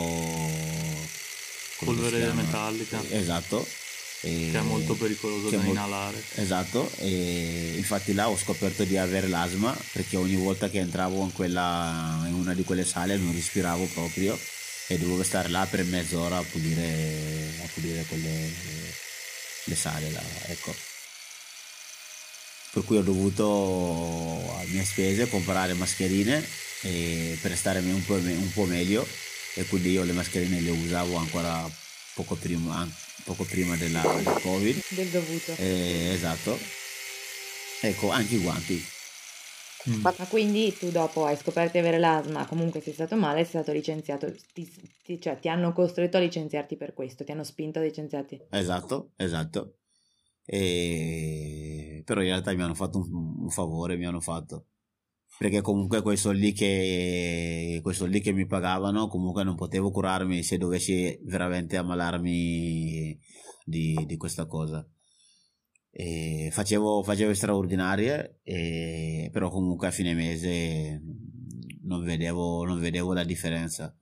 Polvere 1.85 2.33
metallica. 2.33 2.99
esatto 3.11 3.67
e- 4.23 4.49
Che 4.51 4.57
è 4.59 4.63
molto 4.63 4.95
pericoloso 4.95 5.51
da 5.51 5.63
inalare. 5.63 6.25
esatto 6.37 6.91
e 6.97 7.75
infatti 7.77 8.15
là 8.15 8.31
ho 8.31 8.39
scoperto 8.39 8.85
di 8.85 8.97
avere 8.97 9.29
l'asma 9.29 9.77
perché 9.93 10.17
ogni 10.17 10.37
volta 10.37 10.71
che 10.71 10.79
entravo 10.79 11.23
in, 11.23 11.33
quella, 11.35 12.25
in 12.27 12.33
una 12.33 12.55
di 12.55 12.65
quelle 12.65 12.87
sale 12.87 13.19
non 13.19 13.35
respiravo 13.35 13.85
proprio 13.93 14.39
e 14.87 14.97
dovevo 14.97 15.23
stare 15.23 15.51
là 15.51 15.67
per 15.71 15.85
mezz'ora 15.85 16.39
a 16.39 16.43
pulire, 16.51 17.53
a 17.63 17.69
pulire 17.75 18.05
quelle 18.09 18.51
le 19.65 19.77
sale 19.77 20.11
là, 20.13 20.23
ecco 20.47 20.75
per 22.79 22.87
cui 22.87 22.97
ho 22.99 23.03
dovuto 23.03 24.53
a 24.57 24.63
mie 24.67 24.85
spese 24.85 25.29
comprare 25.29 25.75
mascherine 25.75 26.41
per 27.43 27.57
stare 27.57 27.81
un 27.81 28.05
po', 28.05 28.15
un 28.15 28.51
po' 28.53 28.65
meglio 28.67 29.05
e 29.55 29.65
quindi 29.67 29.91
io 29.91 30.05
le 30.05 30.13
mascherine 30.13 30.61
le 30.61 30.71
usavo 30.71 31.17
ancora 31.17 31.69
poco 32.15 32.37
prima, 32.37 32.89
poco 33.25 33.43
prima 33.45 33.75
della, 33.77 34.03
del 34.23 34.41
covid 34.43 34.81
Del 34.91 35.09
dovuto. 35.09 35.55
eh, 35.57 36.11
esatto. 36.13 36.57
Ecco, 37.81 38.11
anche 38.11 38.37
i 38.37 38.43
guanti. 38.43 38.85
Mm. 39.91 40.01
Ma 40.03 40.13
quindi 40.29 40.77
tu 40.77 40.91
dopo 40.91 41.25
hai 41.25 41.37
scoperto 41.37 41.73
di 41.73 41.79
avere 41.79 41.99
l'asma, 41.99 42.47
comunque 42.47 42.81
sei 42.81 42.93
stato 42.93 43.17
male, 43.17 43.43
sei 43.43 43.63
stato 43.63 43.73
licenziato, 43.73 44.33
ti, 44.53 44.71
ti- 45.03 45.21
cioè 45.21 45.39
ti 45.41 45.49
hanno 45.49 45.73
costretto 45.73 46.17
a 46.17 46.21
licenziarti 46.21 46.77
per 46.77 46.95
questo, 46.95 47.25
ti 47.25 47.33
hanno 47.33 47.45
spinto 47.45 47.79
a 47.81 47.83
licenziarti. 47.83 48.41
Esatto, 48.51 49.13
esatto. 49.17 49.79
E... 50.45 51.68
Però 52.09 52.23
in 52.23 52.29
realtà 52.29 52.55
mi 52.55 52.63
hanno 52.63 52.75
fatto 52.75 52.97
un, 53.01 53.43
un 53.43 53.51
favore, 53.51 53.99
mi 53.99 54.07
hanno 54.07 54.21
fatto. 54.21 54.69
Perché 55.37 55.61
comunque 55.61 56.01
quei 56.01 56.17
soldi, 56.17 56.53
che, 56.53 57.81
quei 57.83 57.95
soldi 57.95 58.21
che 58.21 58.33
mi 58.33 58.47
pagavano, 58.47 59.09
comunque 59.09 59.45
non 59.45 59.57
potevo 59.57 59.91
curarmi 59.91 60.43
se 60.43 60.57
dovessi 60.57 61.21
veramente 61.25 61.77
ammalarmi 61.77 63.21
di, 63.63 64.05
di 64.07 64.17
questa 64.17 64.47
cosa. 64.47 64.89
E 65.91 66.49
facevo, 66.51 67.03
facevo 67.03 67.35
straordinarie, 67.35 68.41
e- 68.43 69.29
però 69.31 69.51
comunque 69.51 69.89
a 69.89 69.91
fine 69.91 70.15
mese 70.15 71.03
non 71.83 72.03
vedevo, 72.05 72.65
non 72.65 72.81
vedevo 72.81 73.13
la 73.13 73.25
differenza. 73.25 73.95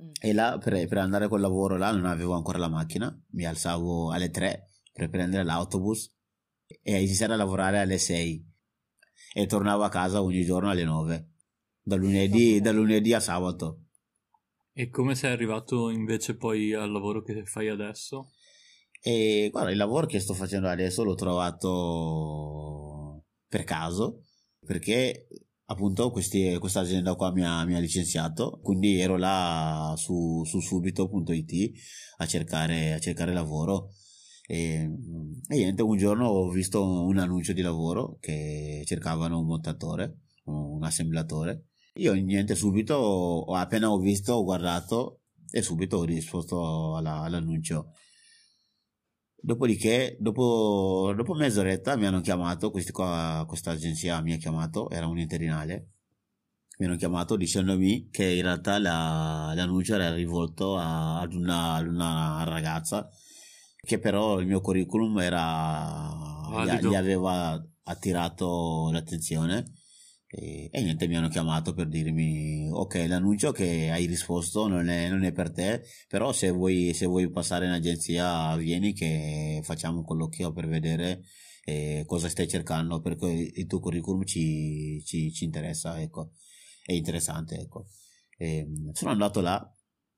Mm. 0.00 0.10
E 0.20 0.32
là 0.32 0.58
per, 0.62 0.86
per 0.86 0.98
andare 0.98 1.26
col 1.26 1.40
lavoro 1.40 1.76
là 1.76 1.90
non 1.90 2.04
avevo 2.04 2.34
ancora 2.34 2.58
la 2.58 2.68
macchina, 2.68 3.12
mi 3.30 3.44
alzavo 3.44 4.12
alle 4.12 4.30
3 4.30 4.68
per 4.92 5.08
prendere 5.08 5.42
l'autobus 5.42 6.13
e 6.82 7.02
iniziare 7.02 7.32
a 7.34 7.36
lavorare 7.36 7.80
alle 7.80 7.98
6 7.98 8.52
e 9.34 9.46
tornavo 9.46 9.82
a 9.82 9.88
casa 9.88 10.22
ogni 10.22 10.44
giorno 10.44 10.70
alle 10.70 10.84
9, 10.84 11.28
da 11.82 11.96
lunedì, 11.96 12.60
da 12.60 12.72
lunedì 12.72 13.12
a 13.12 13.20
sabato. 13.20 13.80
E 14.72 14.88
come 14.88 15.14
sei 15.14 15.32
arrivato 15.32 15.90
invece 15.90 16.36
poi 16.36 16.72
al 16.72 16.90
lavoro 16.90 17.22
che 17.22 17.44
fai 17.44 17.68
adesso? 17.68 18.30
E 19.00 19.48
guarda, 19.52 19.70
il 19.70 19.76
lavoro 19.76 20.06
che 20.06 20.18
sto 20.18 20.34
facendo 20.34 20.68
adesso 20.68 21.04
l'ho 21.04 21.14
trovato 21.14 22.34
per 23.46 23.64
caso 23.64 24.22
perché 24.64 25.28
appunto 25.66 26.10
questi, 26.10 26.56
questa 26.58 26.80
azienda 26.80 27.14
qua 27.14 27.32
mi 27.32 27.44
ha, 27.44 27.64
mi 27.64 27.74
ha 27.74 27.78
licenziato, 27.78 28.58
quindi 28.62 28.98
ero 28.98 29.16
là 29.16 29.94
su, 29.96 30.42
su 30.44 30.60
subito.it 30.60 31.72
a 32.18 32.26
cercare, 32.26 32.94
a 32.94 32.98
cercare 32.98 33.32
lavoro. 33.32 33.90
E, 34.46 34.56
e 35.48 35.56
niente, 35.56 35.82
un 35.82 35.96
giorno 35.96 36.26
ho 36.28 36.50
visto 36.50 36.82
un 36.84 37.18
annuncio 37.18 37.52
di 37.52 37.62
lavoro 37.62 38.18
che 38.20 38.82
cercavano 38.84 39.38
un 39.40 39.46
montatore, 39.46 40.18
un 40.44 40.82
assemblatore. 40.82 41.66
Io 41.94 42.12
niente, 42.14 42.54
subito, 42.54 43.44
appena 43.44 43.90
ho 43.90 43.98
visto, 43.98 44.34
ho 44.34 44.44
guardato 44.44 45.20
e 45.50 45.62
subito 45.62 45.98
ho 45.98 46.04
risposto 46.04 46.96
alla- 46.96 47.20
all'annuncio. 47.20 47.92
Dopodiché, 49.36 50.16
dopo, 50.20 51.12
dopo 51.14 51.34
mezz'oretta 51.34 51.96
mi 51.96 52.06
hanno 52.06 52.20
chiamato, 52.20 52.70
qua, 52.70 53.44
questa 53.46 53.72
agenzia 53.72 54.20
mi 54.22 54.32
ha 54.32 54.36
chiamato, 54.38 54.88
era 54.90 55.06
un 55.06 55.18
interinale, 55.18 55.90
mi 56.78 56.86
hanno 56.86 56.96
chiamato 56.96 57.36
dicendomi 57.36 58.08
che 58.10 58.24
in 58.24 58.42
realtà 58.42 58.78
la- 58.78 59.52
l'annuncio 59.54 59.94
era 59.94 60.12
rivolto 60.14 60.76
a- 60.76 61.20
ad 61.20 61.34
una, 61.34 61.74
ad 61.74 61.86
una 61.86 62.42
ragazza 62.44 63.08
che 63.84 63.98
però 63.98 64.40
il 64.40 64.46
mio 64.46 64.60
curriculum 64.60 65.18
era, 65.20 66.10
gli, 66.64 66.88
gli 66.88 66.94
aveva 66.94 67.62
attirato 67.84 68.90
l'attenzione 68.90 69.64
e, 70.26 70.68
e, 70.72 70.82
niente 70.82 71.06
mi 71.06 71.16
hanno 71.16 71.28
chiamato 71.28 71.74
per 71.74 71.88
dirmi 71.88 72.68
ok 72.70 73.04
l'annuncio 73.06 73.52
che 73.52 73.90
hai 73.90 74.06
risposto 74.06 74.66
non 74.66 74.88
è, 74.88 75.08
non 75.08 75.24
è 75.24 75.32
per 75.32 75.52
te 75.52 75.84
però 76.08 76.32
se 76.32 76.50
vuoi, 76.50 76.92
se 76.94 77.06
vuoi, 77.06 77.30
passare 77.30 77.66
in 77.66 77.72
agenzia 77.72 78.56
vieni 78.56 78.92
che 78.92 79.60
facciamo 79.62 79.98
un 79.98 80.04
colloquio 80.04 80.52
per 80.52 80.66
vedere 80.66 81.22
eh, 81.64 82.04
cosa 82.06 82.28
stai 82.28 82.48
cercando 82.48 83.00
perché 83.00 83.26
il 83.26 83.66
tuo 83.66 83.80
curriculum 83.80 84.24
ci, 84.24 85.02
ci, 85.04 85.32
ci 85.32 85.44
interessa 85.44 86.00
ecco 86.00 86.32
è 86.84 86.92
interessante 86.92 87.58
ecco 87.60 87.86
e, 88.36 88.66
sono 88.92 89.12
andato 89.12 89.40
là 89.40 89.74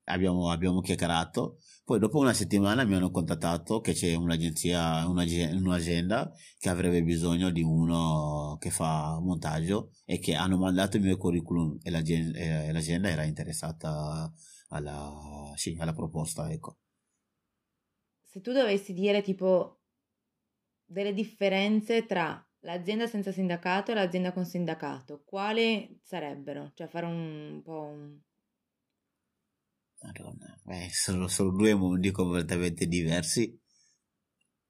abbiamo, 0.07 0.49
abbiamo 0.49 0.81
chiacchierato. 0.81 1.59
Poi 1.87 1.99
dopo 1.99 2.17
una 2.17 2.33
settimana 2.33 2.83
mi 2.83 2.95
hanno 2.95 3.11
contattato 3.11 3.79
che 3.79 3.93
c'è 3.93 4.13
un'agenzia, 4.13 5.07
un'azienda 5.07 6.33
che 6.59 6.67
avrebbe 6.67 7.01
bisogno 7.01 7.49
di 7.49 7.61
uno 7.61 8.57
che 8.59 8.71
fa 8.71 9.17
montaggio 9.21 9.91
e 10.03 10.19
che 10.19 10.35
hanno 10.35 10.57
mandato 10.57 10.97
il 10.97 11.03
mio 11.03 11.15
curriculum 11.15 11.77
e 11.81 11.89
l'azienda, 11.89 13.07
era 13.07 13.23
interessata 13.23 14.29
alla, 14.67 15.53
sì, 15.55 15.77
alla 15.79 15.93
proposta. 15.93 16.51
Ecco. 16.51 16.79
Se 18.21 18.41
tu 18.41 18.51
dovessi 18.51 18.91
dire 18.91 19.21
tipo 19.21 19.83
delle 20.83 21.13
differenze 21.13 22.05
tra 22.05 22.45
l'azienda 22.63 23.07
senza 23.07 23.31
sindacato 23.31 23.91
e 23.91 23.93
l'azienda 23.93 24.33
con 24.33 24.43
sindacato, 24.43 25.23
quali 25.23 25.97
sarebbero? 26.03 26.69
Cioè 26.73 26.87
fare 26.87 27.05
un 27.05 27.61
po' 27.63 27.79
un 27.83 28.19
Madonna, 30.01 30.59
beh, 30.63 30.89
sono, 30.91 31.27
sono 31.27 31.51
due 31.51 31.73
mondi 31.73 32.11
completamente 32.11 32.85
diversi. 32.85 33.59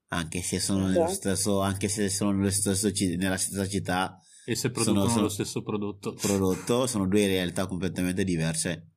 Anche 0.10 0.42
se 0.42 0.60
sono 0.60 0.88
nello 0.88 1.04
esatto. 1.04 1.14
stesso, 1.14 1.62
anche 1.62 1.90
se 1.90 2.10
sono 2.10 2.32
nello 2.32 2.50
stesso, 2.50 2.90
nella 3.18 3.38
stessa 3.38 3.68
città. 3.68 4.20
E 4.46 4.56
se 4.56 4.72
producono 4.72 5.02
sono, 5.02 5.12
sono 5.12 5.24
lo 5.24 5.30
stesso 5.30 5.62
prodotto. 5.62 6.14
Prodotto, 6.14 6.88
sono 6.88 7.08
due 7.08 7.28
realtà 7.28 7.68
completamente 7.68 8.24
diverse. 8.24 8.92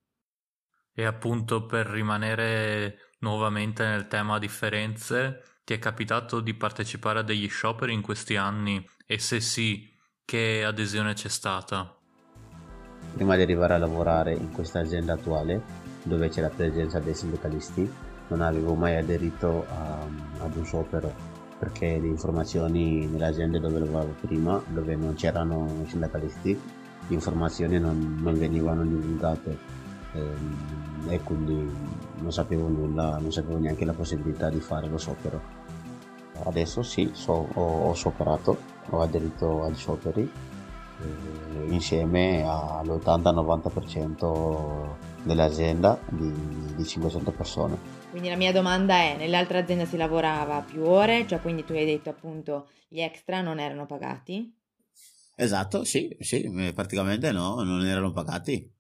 E 0.92 1.04
appunto 1.04 1.66
per 1.66 1.86
rimanere 1.86 3.14
nuovamente 3.20 3.84
nel 3.84 4.06
tema 4.06 4.38
differenze, 4.38 5.42
ti 5.64 5.74
è 5.74 5.78
capitato 5.78 6.40
di 6.40 6.54
partecipare 6.54 7.20
a 7.20 7.22
degli 7.22 7.48
scioperi 7.48 7.92
in 7.92 8.02
questi 8.02 8.36
anni? 8.36 8.84
E 9.06 9.18
se 9.18 9.40
sì, 9.40 9.88
che 10.24 10.62
adesione 10.64 11.14
c'è 11.14 11.28
stata? 11.28 11.96
Prima 13.14 13.34
di 13.34 13.42
arrivare 13.42 13.74
a 13.74 13.78
lavorare 13.78 14.34
in 14.34 14.52
questa 14.52 14.80
azienda 14.80 15.14
attuale, 15.14 15.62
dove 16.02 16.28
c'è 16.28 16.40
la 16.40 16.50
presenza 16.50 16.98
dei 16.98 17.14
sindacalisti, 17.14 17.92
non 18.28 18.40
avevo 18.40 18.74
mai 18.74 18.96
aderito 18.96 19.64
a, 19.68 20.44
ad 20.44 20.56
un 20.56 20.64
sciopero 20.64 21.38
perché 21.60 21.98
le 21.98 22.06
informazioni 22.06 23.06
nelle 23.06 23.26
aziende 23.26 23.60
dove 23.60 23.80
lavoravo 23.80 24.14
prima, 24.20 24.62
dove 24.68 24.96
non 24.96 25.12
c'erano 25.12 25.68
sindacalisti, 25.86 26.58
le 27.06 27.14
informazioni 27.14 27.78
non, 27.78 28.16
non 28.22 28.38
venivano 28.38 28.82
divulgate 28.82 29.58
e, 30.14 30.18
ehm, 30.18 31.06
e, 31.08 31.20
quindi 31.20 31.70
non 32.20 32.32
sapevo 32.32 32.66
nulla, 32.68 33.18
non 33.18 33.30
sapevo 33.30 33.58
neanche 33.58 33.84
la 33.84 33.92
possibilità 33.92 34.48
di 34.48 34.60
fare 34.60 34.88
lo 34.88 34.96
sciopero. 34.96 35.58
Adesso 36.44 36.82
sì, 36.82 37.10
so, 37.12 37.46
ho, 37.52 37.88
ho 37.88 37.92
scioperato, 37.92 38.56
ho 38.88 39.02
aderito 39.02 39.64
agli 39.64 39.74
scioperi 39.74 40.32
eh, 41.02 41.66
insieme 41.68 42.42
all'80-90% 42.42 45.09
dell'azienda 45.22 46.00
di, 46.08 46.32
di 46.76 46.84
500 46.84 47.30
persone. 47.32 47.78
Quindi 48.10 48.28
la 48.28 48.36
mia 48.36 48.52
domanda 48.52 48.94
è, 48.94 49.16
nell'altra 49.16 49.58
azienda 49.58 49.84
si 49.84 49.96
lavorava 49.96 50.62
più 50.62 50.82
ore, 50.82 51.26
cioè 51.26 51.40
quindi 51.40 51.64
tu 51.64 51.72
hai 51.72 51.84
detto 51.84 52.10
appunto 52.10 52.68
gli 52.88 53.00
extra 53.00 53.40
non 53.40 53.60
erano 53.60 53.86
pagati? 53.86 54.52
Esatto, 55.36 55.84
sì, 55.84 56.14
sì, 56.20 56.42
eh, 56.42 56.72
praticamente 56.72 57.30
no, 57.32 57.62
non 57.62 57.86
erano 57.86 58.10
pagati. 58.12 58.78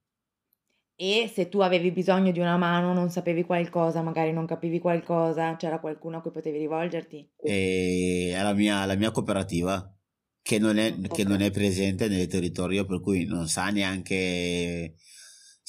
E 0.96 1.30
se 1.32 1.48
tu 1.48 1.60
avevi 1.60 1.92
bisogno 1.92 2.30
di 2.30 2.40
una 2.40 2.58
mano, 2.58 2.92
non 2.92 3.08
sapevi 3.08 3.44
qualcosa, 3.44 4.02
magari 4.02 4.32
non 4.32 4.44
capivi 4.44 4.78
qualcosa, 4.78 5.56
c'era 5.56 5.80
qualcuno 5.80 6.18
a 6.18 6.20
cui 6.20 6.30
potevi 6.30 6.58
rivolgerti? 6.58 7.26
E 7.42 8.32
la 8.34 8.52
mia, 8.52 8.84
la 8.84 8.96
mia 8.96 9.10
cooperativa, 9.10 9.96
che 10.42 10.58
non, 10.58 10.76
è, 10.76 10.88
okay. 10.92 11.08
che 11.08 11.24
non 11.24 11.40
è 11.40 11.50
presente 11.50 12.08
nel 12.08 12.26
territorio, 12.26 12.84
per 12.84 13.00
cui 13.00 13.24
non 13.24 13.48
sa 13.48 13.70
neanche 13.70 14.96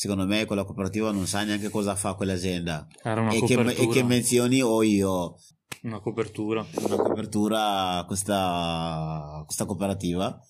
secondo 0.02 0.26
me 0.26 0.46
quella 0.46 0.64
cooperativa 0.64 1.12
non 1.12 1.28
sa 1.28 1.44
neanche 1.44 1.70
cosa 1.70 1.96
fa 1.96 2.16
quell'azienda. 2.16 2.88
E 3.04 3.44
che, 3.46 3.54
e 3.54 3.88
che 3.88 4.02
menzioni 4.02 4.60
ho 4.60 4.82
io? 4.82 5.36
Una 5.84 6.00
copertura. 6.00 6.66
Una 6.74 6.96
copertura 6.96 8.04
questa, 8.08 9.44
questa 9.46 9.66
cooperativa. 9.66 10.44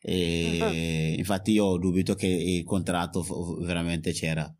E 0.00 0.58
uh-huh. 0.62 1.18
infatti 1.18 1.52
io 1.52 1.76
dubito 1.76 2.14
che 2.14 2.26
il 2.26 2.64
contratto 2.64 3.22
veramente 3.60 4.12
c'era. 4.12 4.50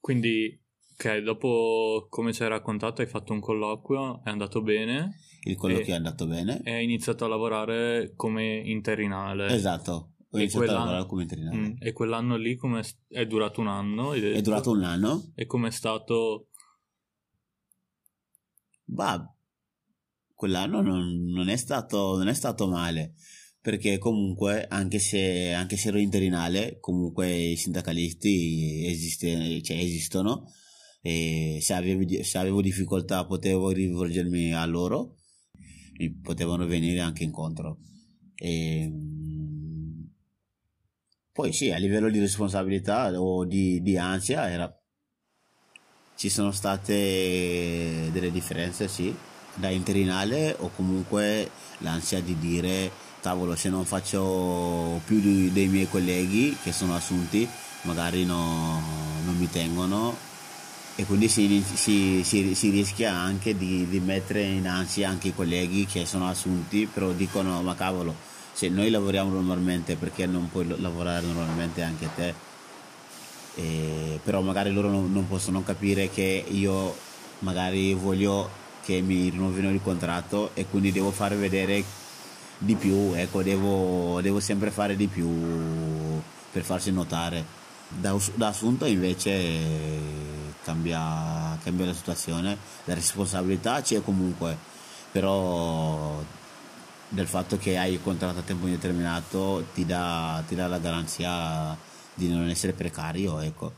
Quindi 0.00 0.60
ok 0.96 1.18
dopo 1.18 2.06
come 2.08 2.32
ci 2.32 2.42
hai 2.42 2.48
raccontato 2.48 3.02
hai 3.02 3.06
fatto 3.06 3.32
un 3.32 3.40
colloquio 3.40 4.20
è 4.24 4.30
andato 4.30 4.62
bene? 4.62 5.20
Il 5.42 5.56
colloquio 5.56 5.92
è 5.92 5.96
andato 5.96 6.26
bene. 6.26 6.60
e 6.64 6.72
hai 6.72 6.82
iniziato 6.82 7.24
a 7.24 7.28
lavorare 7.28 8.14
come 8.16 8.56
interinale. 8.64 9.46
Esatto 9.46 10.13
ho 10.34 10.38
iniziato 10.40 10.70
a 10.70 10.74
lavorare 10.74 11.06
come 11.06 11.22
veterinario. 11.22 11.60
Mm, 11.60 11.74
e 11.78 11.92
quell'anno 11.92 12.36
lì 12.36 12.56
come 12.56 12.82
è 13.08 13.24
durato 13.26 13.60
un 13.60 13.68
anno? 13.68 14.12
È 14.12 14.40
durato 14.42 14.70
un 14.72 14.82
anno. 14.82 15.32
E 15.34 15.46
com'è 15.46 15.70
stato? 15.70 16.48
Bah, 18.84 19.32
quell'anno 20.34 20.80
non, 20.82 21.24
non, 21.26 21.48
è 21.48 21.56
stato, 21.56 22.16
non 22.16 22.28
è 22.28 22.34
stato 22.34 22.66
male 22.66 23.14
perché 23.60 23.96
comunque 23.96 24.66
anche 24.66 24.98
se, 24.98 25.52
anche 25.52 25.76
se 25.76 25.88
ero 25.88 25.98
interinale 25.98 26.78
comunque 26.80 27.32
i 27.34 27.56
sindacalisti 27.56 28.86
esiste, 28.86 29.62
cioè, 29.62 29.78
esistono 29.78 30.52
e 31.00 31.58
se 31.62 31.72
avevo, 31.72 32.04
se 32.22 32.38
avevo 32.38 32.60
difficoltà 32.60 33.24
potevo 33.24 33.70
rivolgermi 33.70 34.52
a 34.52 34.66
loro 34.66 35.16
mi 35.96 36.12
potevano 36.12 36.66
venire 36.66 37.00
anche 37.00 37.24
incontro 37.24 37.78
e, 38.34 38.92
poi 41.34 41.52
sì, 41.52 41.72
a 41.72 41.78
livello 41.78 42.08
di 42.10 42.20
responsabilità 42.20 43.10
o 43.20 43.44
di, 43.44 43.82
di 43.82 43.98
ansia 43.98 44.48
era... 44.48 44.72
ci 46.14 46.28
sono 46.28 46.52
state 46.52 48.08
delle 48.12 48.30
differenze, 48.30 48.86
sì, 48.86 49.12
da 49.54 49.68
interinale 49.68 50.54
o 50.60 50.70
comunque 50.76 51.50
l'ansia 51.78 52.20
di 52.20 52.38
dire 52.38 52.88
cavolo 53.20 53.56
se 53.56 53.68
non 53.68 53.84
faccio 53.84 55.00
più 55.06 55.18
di, 55.18 55.50
dei 55.52 55.66
miei 55.66 55.88
colleghi 55.88 56.56
che 56.62 56.70
sono 56.70 56.94
assunti 56.94 57.48
magari 57.82 58.24
no, 58.24 58.80
non 59.24 59.36
mi 59.36 59.50
tengono. 59.50 60.16
E 60.94 61.04
quindi 61.04 61.26
si, 61.26 61.64
si, 61.74 62.22
si, 62.22 62.54
si 62.54 62.70
rischia 62.70 63.12
anche 63.12 63.56
di, 63.56 63.88
di, 63.88 63.98
mettere 63.98 64.42
in 64.42 64.68
ansia 64.68 65.08
anche 65.08 65.28
i 65.28 65.34
colleghi 65.34 65.84
che 65.84 66.06
sono 66.06 66.28
assunti 66.28 66.86
però 66.86 67.10
dicono 67.10 67.60
ma 67.62 67.74
cavolo 67.74 68.33
se 68.54 68.68
noi 68.68 68.88
lavoriamo 68.88 69.30
normalmente 69.30 69.96
perché 69.96 70.26
non 70.26 70.48
puoi 70.48 70.80
lavorare 70.80 71.26
normalmente 71.26 71.82
anche 71.82 72.08
te? 72.14 72.34
E, 73.56 74.20
però 74.22 74.40
magari 74.42 74.72
loro 74.72 74.88
non, 74.88 75.12
non, 75.12 75.26
possono 75.26 75.62
capire 75.64 76.08
che 76.08 76.44
io 76.48 76.96
magari 77.40 77.94
voglio 77.94 78.48
che 78.84 79.00
mi 79.00 79.28
rinnovino 79.28 79.70
il 79.70 79.82
contratto 79.82 80.50
e 80.54 80.66
quindi 80.66 80.92
devo 80.92 81.10
far 81.10 81.36
vedere 81.36 81.82
di 82.58 82.76
più 82.76 83.12
ecco 83.14 83.42
devo, 83.42 84.20
devo 84.20 84.38
sempre 84.38 84.70
fare 84.70 84.94
di 84.96 85.08
più 85.08 85.28
per 86.52 86.62
farsi 86.62 86.92
notare. 86.92 87.62
Da, 87.88 88.16
da 88.34 88.48
assunto 88.48 88.86
invece 88.86 89.32
cambia, 90.62 91.58
cambia 91.62 91.86
la 91.86 91.92
situazione 91.92 92.56
la 92.84 92.94
responsabilità 92.94 93.82
c'è 93.82 94.02
comunque 94.02 94.56
però 95.12 96.20
del 97.14 97.26
fatto 97.28 97.56
che 97.56 97.78
hai 97.78 97.92
il 97.94 98.02
contratto 98.02 98.40
a 98.40 98.42
tempo 98.42 98.66
indeterminato 98.66 99.64
ti 99.72 99.86
dà, 99.86 100.42
ti 100.46 100.54
dà 100.54 100.66
la 100.66 100.78
garanzia 100.78 101.76
di 102.12 102.28
non 102.28 102.48
essere 102.48 102.72
precario, 102.72 103.38
ecco. 103.38 103.72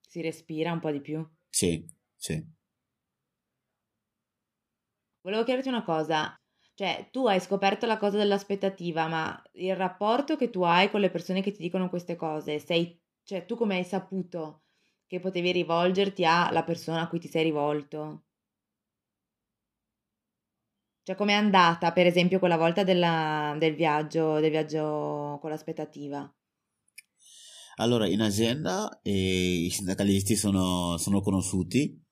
Si 0.00 0.20
respira 0.22 0.72
un 0.72 0.80
po' 0.80 0.90
di 0.90 1.00
più? 1.00 1.24
Sì, 1.50 1.84
sì. 2.16 2.42
Volevo 5.20 5.44
chiederti 5.44 5.68
una 5.68 5.82
cosa, 5.84 6.34
cioè 6.74 7.08
tu 7.10 7.26
hai 7.26 7.40
scoperto 7.40 7.86
la 7.86 7.98
cosa 7.98 8.16
dell'aspettativa, 8.16 9.08
ma 9.08 9.42
il 9.54 9.76
rapporto 9.76 10.36
che 10.36 10.48
tu 10.48 10.62
hai 10.62 10.90
con 10.90 11.00
le 11.00 11.10
persone 11.10 11.42
che 11.42 11.52
ti 11.52 11.60
dicono 11.60 11.90
queste 11.90 12.16
cose, 12.16 12.58
sei, 12.58 12.98
cioè 13.24 13.44
tu 13.44 13.56
come 13.56 13.76
hai 13.76 13.84
saputo 13.84 14.62
che 15.06 15.20
potevi 15.20 15.52
rivolgerti 15.52 16.24
alla 16.24 16.64
persona 16.64 17.02
a 17.02 17.08
cui 17.08 17.18
ti 17.18 17.28
sei 17.28 17.44
rivolto? 17.44 18.27
Cioè, 21.08 21.16
com'è 21.16 21.32
andata, 21.32 21.92
per 21.92 22.04
esempio, 22.04 22.38
quella 22.38 22.58
volta 22.58 22.84
della, 22.84 23.56
del, 23.58 23.74
viaggio, 23.74 24.40
del 24.40 24.50
viaggio 24.50 25.38
con 25.40 25.48
l'aspettativa? 25.48 26.30
Allora, 27.76 28.06
in 28.06 28.20
azienda 28.20 29.00
eh, 29.02 29.64
i 29.64 29.70
sindacalisti 29.70 30.36
sono, 30.36 30.98
sono 30.98 31.22
conosciuti 31.22 32.04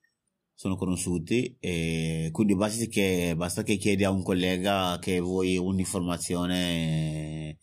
sono 0.54 0.76
conosciuti 0.76 1.58
e 1.60 2.30
quindi 2.32 2.56
basta 2.56 2.86
che, 2.86 3.34
basta 3.36 3.62
che 3.62 3.76
chiedi 3.76 4.04
a 4.04 4.10
un 4.10 4.22
collega 4.22 4.98
che 4.98 5.20
vuoi 5.20 5.58
un'informazione 5.58 7.58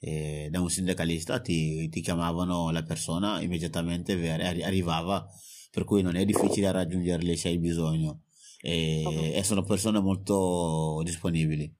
eh, 0.00 0.48
da 0.50 0.58
un 0.58 0.70
sindacalista 0.70 1.42
ti, 1.42 1.90
ti, 1.90 2.00
chiamavano 2.00 2.70
la 2.70 2.82
persona 2.82 3.42
immediatamente 3.42 4.14
arrivava 4.62 5.28
per 5.70 5.84
cui 5.84 6.00
non 6.00 6.16
è 6.16 6.24
difficile 6.24 6.72
raggiungerli 6.72 7.36
se 7.36 7.48
hai 7.48 7.58
bisogno 7.58 8.22
e, 8.60 9.02
okay. 9.06 9.32
e 9.32 9.42
sono 9.42 9.62
persone 9.62 10.00
molto 10.00 11.00
disponibili. 11.04 11.72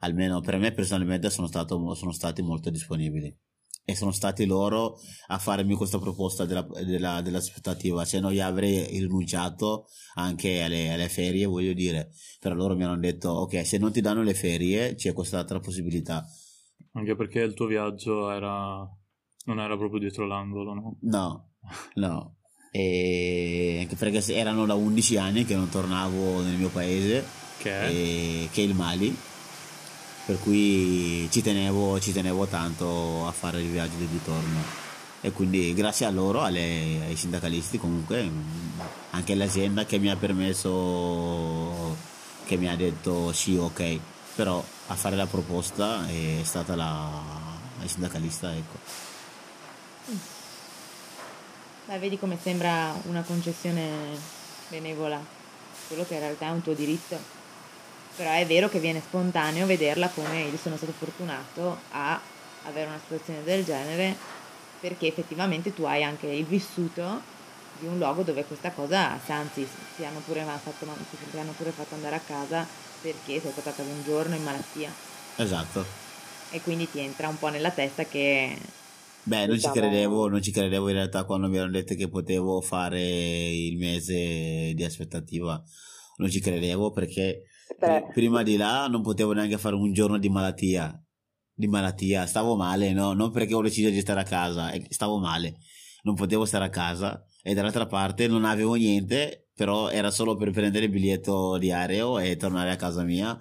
Almeno 0.00 0.40
per 0.40 0.58
me 0.58 0.72
personalmente 0.72 1.30
sono, 1.30 1.46
stato, 1.46 1.94
sono 1.94 2.12
stati 2.12 2.42
molto 2.42 2.70
disponibili. 2.70 3.36
E 3.84 3.94
sono 3.94 4.10
stati 4.10 4.44
loro 4.44 4.98
a 5.28 5.38
farmi 5.38 5.74
questa 5.74 5.98
proposta 5.98 6.44
della, 6.44 6.66
della, 6.84 7.22
dell'aspettativa. 7.22 8.04
Se 8.04 8.20
no 8.20 8.30
io 8.30 8.44
avrei 8.44 8.86
rinunciato 8.98 9.86
anche 10.16 10.62
alle, 10.62 10.92
alle, 10.92 11.08
ferie 11.08 11.46
voglio 11.46 11.72
dire. 11.72 12.10
Però 12.38 12.54
loro 12.54 12.76
mi 12.76 12.84
hanno 12.84 12.98
detto 12.98 13.30
ok 13.30 13.66
se 13.66 13.78
non 13.78 13.90
ti 13.90 14.02
danno 14.02 14.22
le 14.22 14.34
ferie 14.34 14.94
c'è 14.94 15.14
quest'altra 15.14 15.58
possibilità. 15.58 16.22
Anche 16.92 17.16
perché 17.16 17.40
il 17.40 17.54
tuo 17.54 17.64
viaggio 17.64 18.30
era 18.30 18.86
non 19.48 19.60
era 19.60 19.76
proprio 19.76 20.00
dietro 20.00 20.26
l'angolo 20.26 20.74
no? 20.74 20.98
no 21.00 21.50
no 21.94 22.37
e 22.70 23.78
anche 23.80 23.96
perché 23.96 24.34
erano 24.34 24.66
da 24.66 24.74
11 24.74 25.16
anni 25.16 25.44
che 25.44 25.54
non 25.54 25.68
tornavo 25.68 26.42
nel 26.42 26.54
mio 26.54 26.68
paese 26.68 27.24
che 27.58 27.70
è, 27.70 28.48
che 28.50 28.62
è 28.62 28.64
il 28.64 28.74
Mali. 28.74 29.16
Per 30.26 30.38
cui 30.40 31.26
ci 31.30 31.40
tenevo, 31.40 31.98
ci 32.00 32.12
tenevo 32.12 32.46
tanto 32.46 33.26
a 33.26 33.32
fare 33.32 33.62
il 33.62 33.68
viaggio 33.68 33.96
di 33.96 34.08
ritorno. 34.12 34.86
E 35.20 35.32
quindi 35.32 35.72
grazie 35.72 36.06
a 36.06 36.10
loro, 36.10 36.42
alle, 36.42 37.00
ai 37.06 37.16
sindacalisti 37.16 37.78
comunque, 37.78 38.30
anche 39.10 39.34
l'azienda 39.34 39.86
che 39.86 39.98
mi 39.98 40.10
ha 40.10 40.16
permesso, 40.16 41.96
che 42.44 42.56
mi 42.56 42.68
ha 42.68 42.76
detto 42.76 43.32
sì 43.32 43.56
ok, 43.56 43.98
però 44.34 44.62
a 44.88 44.94
fare 44.94 45.16
la 45.16 45.26
proposta 45.26 46.06
è 46.06 46.40
stata 46.42 46.76
la, 46.76 47.10
la 47.80 47.88
sindacalista 47.88 48.54
ecco. 48.54 48.76
Beh, 51.88 51.98
vedi 51.98 52.18
come 52.18 52.36
sembra 52.40 52.92
una 53.06 53.22
concessione 53.22 54.18
benevola, 54.68 55.18
quello 55.86 56.04
che 56.04 56.14
in 56.14 56.20
realtà 56.20 56.46
è 56.46 56.50
un 56.50 56.60
tuo 56.60 56.74
diritto 56.74 57.36
però 58.18 58.32
è 58.32 58.44
vero 58.46 58.68
che 58.68 58.80
viene 58.80 59.00
spontaneo 59.00 59.64
vederla 59.64 60.08
come 60.08 60.40
io 60.40 60.56
sono 60.56 60.76
stato 60.76 60.90
fortunato 60.90 61.78
a 61.92 62.20
avere 62.64 62.88
una 62.88 62.98
situazione 62.98 63.44
del 63.44 63.64
genere 63.64 64.12
perché 64.80 65.06
effettivamente 65.06 65.72
tu 65.72 65.84
hai 65.84 66.02
anche 66.02 66.26
il 66.26 66.44
vissuto 66.44 67.20
di 67.78 67.86
un 67.86 67.96
luogo 67.96 68.22
dove 68.22 68.44
questa 68.44 68.72
cosa, 68.72 69.20
anzi 69.28 69.66
ti 69.96 70.04
hanno 70.04 70.18
pure 70.26 70.42
fatto, 70.42 70.84
ti 71.30 71.38
hanno 71.38 71.52
pure 71.56 71.70
fatto 71.70 71.94
andare 71.94 72.16
a 72.16 72.20
casa 72.26 72.66
perché 73.00 73.40
sei 73.40 73.52
stato 73.52 73.68
a 73.68 73.72
casa 73.72 73.82
un 73.82 74.02
giorno 74.04 74.34
in 74.34 74.42
malattia. 74.42 74.90
Esatto. 75.36 75.84
E 76.50 76.60
quindi 76.60 76.90
ti 76.90 76.98
entra 76.98 77.28
un 77.28 77.38
po' 77.38 77.48
nella 77.48 77.70
testa 77.70 78.04
che... 78.04 78.56
Beh, 79.28 79.46
non 79.46 79.60
ci, 79.60 79.68
credevo, 79.70 80.28
non 80.28 80.40
ci 80.40 80.50
credevo 80.50 80.88
in 80.88 80.94
realtà 80.94 81.24
quando 81.24 81.48
mi 81.48 81.58
hanno 81.58 81.70
detto 81.70 81.94
che 81.94 82.08
potevo 82.08 82.62
fare 82.62 82.98
il 83.00 83.76
mese 83.76 84.72
di 84.74 84.84
aspettativa. 84.84 85.62
Non 86.16 86.30
ci 86.30 86.40
credevo 86.40 86.90
perché 86.90 87.42
Beh. 87.78 88.08
prima 88.14 88.42
di 88.42 88.56
là 88.56 88.86
non 88.86 89.02
potevo 89.02 89.32
neanche 89.32 89.58
fare 89.58 89.74
un 89.74 89.92
giorno 89.92 90.16
di 90.16 90.30
malattia. 90.30 90.98
Di 91.52 91.66
malattia, 91.66 92.24
stavo 92.24 92.56
male, 92.56 92.94
no? 92.94 93.12
Non 93.12 93.30
perché 93.30 93.52
ho 93.52 93.60
deciso 93.60 93.90
di 93.90 94.00
stare 94.00 94.20
a 94.20 94.24
casa, 94.24 94.72
stavo 94.88 95.18
male, 95.18 95.58
non 96.04 96.14
potevo 96.14 96.46
stare 96.46 96.64
a 96.64 96.70
casa 96.70 97.22
e 97.42 97.52
dall'altra 97.52 97.86
parte 97.86 98.28
non 98.28 98.46
avevo 98.46 98.74
niente, 98.74 99.50
però 99.54 99.90
era 99.90 100.10
solo 100.10 100.36
per 100.36 100.52
prendere 100.52 100.86
il 100.86 100.90
biglietto 100.90 101.58
di 101.58 101.70
aereo 101.70 102.18
e 102.18 102.36
tornare 102.36 102.70
a 102.70 102.76
casa 102.76 103.02
mia. 103.02 103.38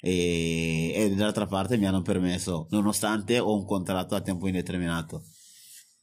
E, 0.00 0.92
e 0.94 1.14
dall'altra 1.14 1.46
parte 1.46 1.76
mi 1.76 1.86
hanno 1.86 2.02
permesso, 2.02 2.66
nonostante 2.70 3.38
ho 3.38 3.54
un 3.56 3.64
contratto 3.64 4.14
a 4.14 4.20
tempo 4.20 4.46
indeterminato. 4.46 5.24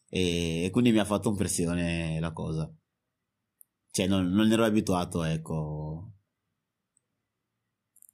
E, 0.10 0.66
e 0.66 0.70
quindi 0.70 0.92
mi 0.92 1.00
ha 1.00 1.06
fatto 1.06 1.30
impressione 1.30 2.20
la 2.20 2.32
cosa. 2.32 2.72
Cioè, 3.92 4.08
non, 4.08 4.30
non 4.30 4.52
ero 4.52 4.66
abituato, 4.66 5.24
ecco, 5.24 6.16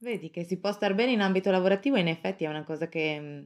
Vedi 0.01 0.31
che 0.31 0.43
si 0.43 0.57
può 0.57 0.71
star 0.71 0.95
bene 0.95 1.11
in 1.11 1.21
ambito 1.21 1.51
lavorativo, 1.51 1.95
in 1.95 2.07
effetti 2.07 2.43
è 2.43 2.47
una 2.47 2.63
cosa 2.63 2.89
che 2.89 3.19
mm, 3.19 3.45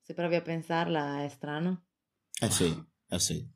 se 0.00 0.12
provi 0.12 0.34
a 0.34 0.42
pensarla 0.42 1.22
è 1.22 1.28
strano. 1.28 1.84
Eh 2.40 2.50
sì, 2.50 2.84
eh 3.08 3.18
sì. 3.20 3.48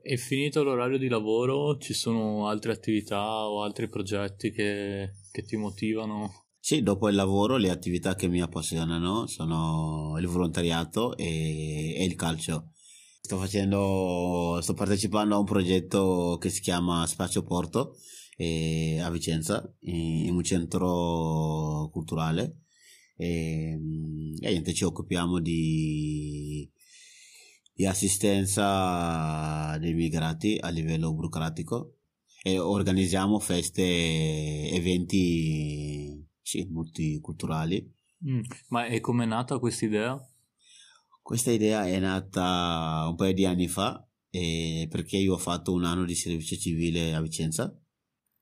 E 0.00 0.16
finito 0.16 0.62
l'orario 0.62 0.96
di 0.96 1.08
lavoro, 1.08 1.78
ci 1.78 1.94
sono 1.94 2.46
altre 2.46 2.70
attività 2.70 3.48
o 3.48 3.64
altri 3.64 3.88
progetti 3.88 4.52
che, 4.52 5.14
che 5.32 5.42
ti 5.42 5.56
motivano? 5.56 6.47
Sì, 6.68 6.82
dopo 6.82 7.08
il 7.08 7.14
lavoro 7.14 7.56
le 7.56 7.70
attività 7.70 8.14
che 8.14 8.28
mi 8.28 8.42
appassionano 8.42 9.26
sono 9.26 10.18
il 10.18 10.26
volontariato 10.26 11.16
e, 11.16 11.94
e 11.96 12.04
il 12.04 12.14
calcio. 12.14 12.72
Sto 13.22 13.38
facendo, 13.38 14.58
sto 14.60 14.74
partecipando 14.74 15.34
a 15.34 15.38
un 15.38 15.46
progetto 15.46 16.36
che 16.38 16.50
si 16.50 16.60
chiama 16.60 17.06
Spazio 17.06 17.42
Porto, 17.42 17.96
eh, 18.36 19.00
a 19.00 19.08
Vicenza 19.08 19.66
in, 19.84 20.34
un 20.34 20.44
centro 20.44 21.88
culturale 21.90 22.64
e, 23.16 23.70
e 23.70 24.50
niente 24.50 24.74
ci 24.74 24.84
occupiamo 24.84 25.40
di, 25.40 26.70
di 27.72 27.86
assistenza 27.86 29.78
dei 29.78 29.94
migrati 29.94 30.58
a 30.60 30.68
livello 30.68 31.14
burocratico 31.14 31.94
e 32.42 32.58
organizziamo 32.58 33.38
feste 33.38 34.70
eventi 34.70 36.27
sì, 36.48 36.66
multiculturali 36.70 37.86
mm, 38.26 38.40
ma 38.68 38.86
è 38.86 39.00
come 39.00 39.24
è 39.24 39.26
nata 39.26 39.58
questa 39.58 39.84
idea? 39.84 40.18
Questa 41.20 41.50
idea 41.50 41.86
è 41.86 41.98
nata 41.98 43.06
un 43.06 43.16
paio 43.16 43.34
di 43.34 43.44
anni 43.44 43.68
fa 43.68 44.02
eh, 44.30 44.86
perché 44.88 45.18
io 45.18 45.34
ho 45.34 45.38
fatto 45.38 45.74
un 45.74 45.84
anno 45.84 46.06
di 46.06 46.14
servizio 46.14 46.56
civile 46.56 47.12
a 47.12 47.20
Vicenza. 47.20 47.78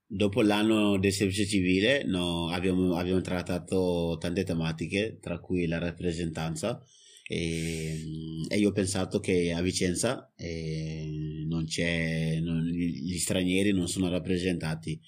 Dopo 0.09 0.41
l'anno 0.43 0.97
del 1.01 1.13
servizio 1.13 1.47
civile 1.47 2.05
no, 2.05 2.49
abbiamo, 2.49 2.95
abbiamo, 2.95 3.21
trattato 3.23 4.17
tante 4.21 4.45
tematiche, 4.45 5.19
tra 5.21 5.41
cui 5.41 5.67
la 5.67 5.79
rappresentanza, 5.79 6.81
e, 7.27 8.05
e 8.49 8.57
io 8.57 8.69
ho 8.69 8.73
pensato 8.73 9.19
che 9.19 9.53
a 9.53 9.61
Vicenza 9.63 10.33
eh, 10.37 11.45
non 11.49 11.65
c'è, 11.65 12.39
non, 12.39 12.63
gli 12.63 13.19
stranieri 13.19 13.73
non 13.73 13.89
sono 13.89 14.09
rappresentati 14.09 15.01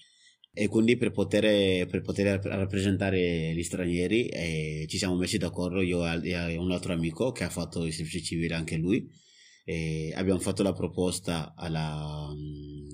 e 0.61 0.67
quindi 0.67 0.97
per 0.97 1.13
poter, 1.13 1.87
per 1.87 2.01
poter 2.01 2.41
rappresentare 2.43 3.55
gli 3.55 3.63
stranieri 3.63 4.27
eh, 4.27 4.87
ci 4.89 4.99
siamo 4.99 5.15
messi 5.15 5.39
d'accordo 5.39 5.81
io 5.81 6.05
e 6.05 6.57
un 6.57 6.73
altro 6.73 6.93
amico 6.93 7.31
che 7.31 7.45
ha 7.45 7.49
fatto 7.49 7.85
il 7.85 7.93
servizio 7.93 8.21
civile 8.21 8.57
anche 8.57 8.75
lui 8.77 9.09
e 9.65 10.13
abbiamo 10.17 10.41
fatto 10.41 10.65
la 10.65 10.73
proposta 10.73 11.55
alla, 11.57 12.29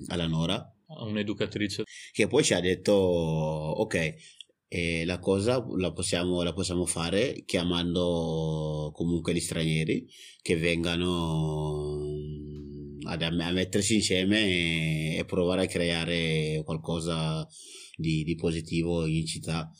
alla 0.09 0.27
Nora. 0.27 0.63
Un'educatrice. 0.85 1.85
Che 2.11 2.27
poi 2.27 2.43
ci 2.43 2.53
ha 2.53 2.59
detto 2.59 2.93
ok 2.93 4.13
e 4.67 5.03
la 5.05 5.17
cosa 5.17 5.65
la 5.77 5.91
possiamo, 5.91 6.43
la 6.43 6.53
possiamo 6.53 6.85
fare 6.85 7.43
chiamando 7.45 8.91
comunque 8.93 9.33
gli 9.33 9.39
stranieri 9.39 10.07
che 10.41 10.55
vengano 10.55 12.14
ad, 13.05 13.21
a 13.21 13.51
mettersi 13.51 13.95
insieme 13.95 14.41
e, 14.45 15.17
e, 15.17 15.25
provare 15.25 15.63
a 15.63 15.67
creare 15.67 16.61
qualcosa 16.63 17.47
di, 17.95 18.23
di 18.23 18.35
positivo 18.35 19.05
in 19.05 19.25
città. 19.25 19.71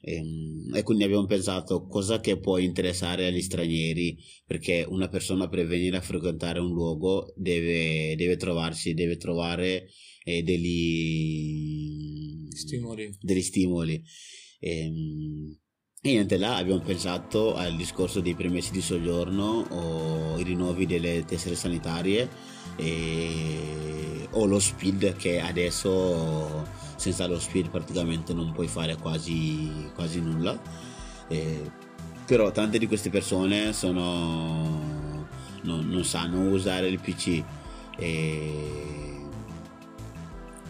E, 0.00 0.14
ehm, 0.14 0.74
e, 0.74 0.82
quindi 0.82 1.04
abbiamo 1.04 1.26
pensato 1.26 1.86
cosa 1.86 2.20
che 2.20 2.38
può 2.38 2.58
interessare 2.58 3.26
agli 3.26 3.42
stranieri 3.42 4.16
perché 4.46 4.86
una 4.88 5.08
persona 5.08 5.48
per 5.48 5.66
venire 5.66 5.96
a 5.96 6.00
frequentare 6.02 6.60
un 6.60 6.72
luogo 6.72 7.32
deve, 7.36 8.14
deve 8.16 8.36
trovarsi 8.36 8.94
deve 8.94 9.16
trovare 9.16 9.88
eh, 10.24 10.42
degli 10.42 11.88
stimoli, 12.50 13.16
degli 13.20 13.42
stimoli. 13.42 14.02
E, 14.60 14.78
ehm, 14.78 15.58
e 16.00 16.10
niente, 16.10 16.38
là 16.38 16.56
abbiamo 16.56 16.80
pensato 16.80 17.54
al 17.54 17.74
discorso 17.74 18.20
dei 18.20 18.36
permessi 18.36 18.70
di 18.70 18.80
soggiorno 18.80 19.66
o 19.68 20.38
i 20.38 20.44
rinnovi 20.44 20.86
delle 20.86 21.24
tessere 21.26 21.56
sanitarie 21.56 22.28
e, 22.78 24.28
o 24.30 24.46
lo 24.46 24.60
speed 24.60 25.16
che 25.16 25.40
adesso 25.40 26.64
senza 26.96 27.26
lo 27.26 27.38
speed 27.38 27.70
praticamente 27.70 28.32
non 28.32 28.52
puoi 28.52 28.68
fare 28.68 28.96
quasi, 28.96 29.90
quasi 29.94 30.20
nulla. 30.20 30.56
E, 31.28 31.70
però 32.24 32.50
tante 32.52 32.78
di 32.78 32.86
queste 32.86 33.10
persone 33.10 33.72
sono, 33.72 35.26
non, 35.62 35.88
non 35.88 36.04
sanno 36.04 36.50
usare 36.50 36.88
il 36.88 37.00
PC 37.00 37.42
e 37.96 39.07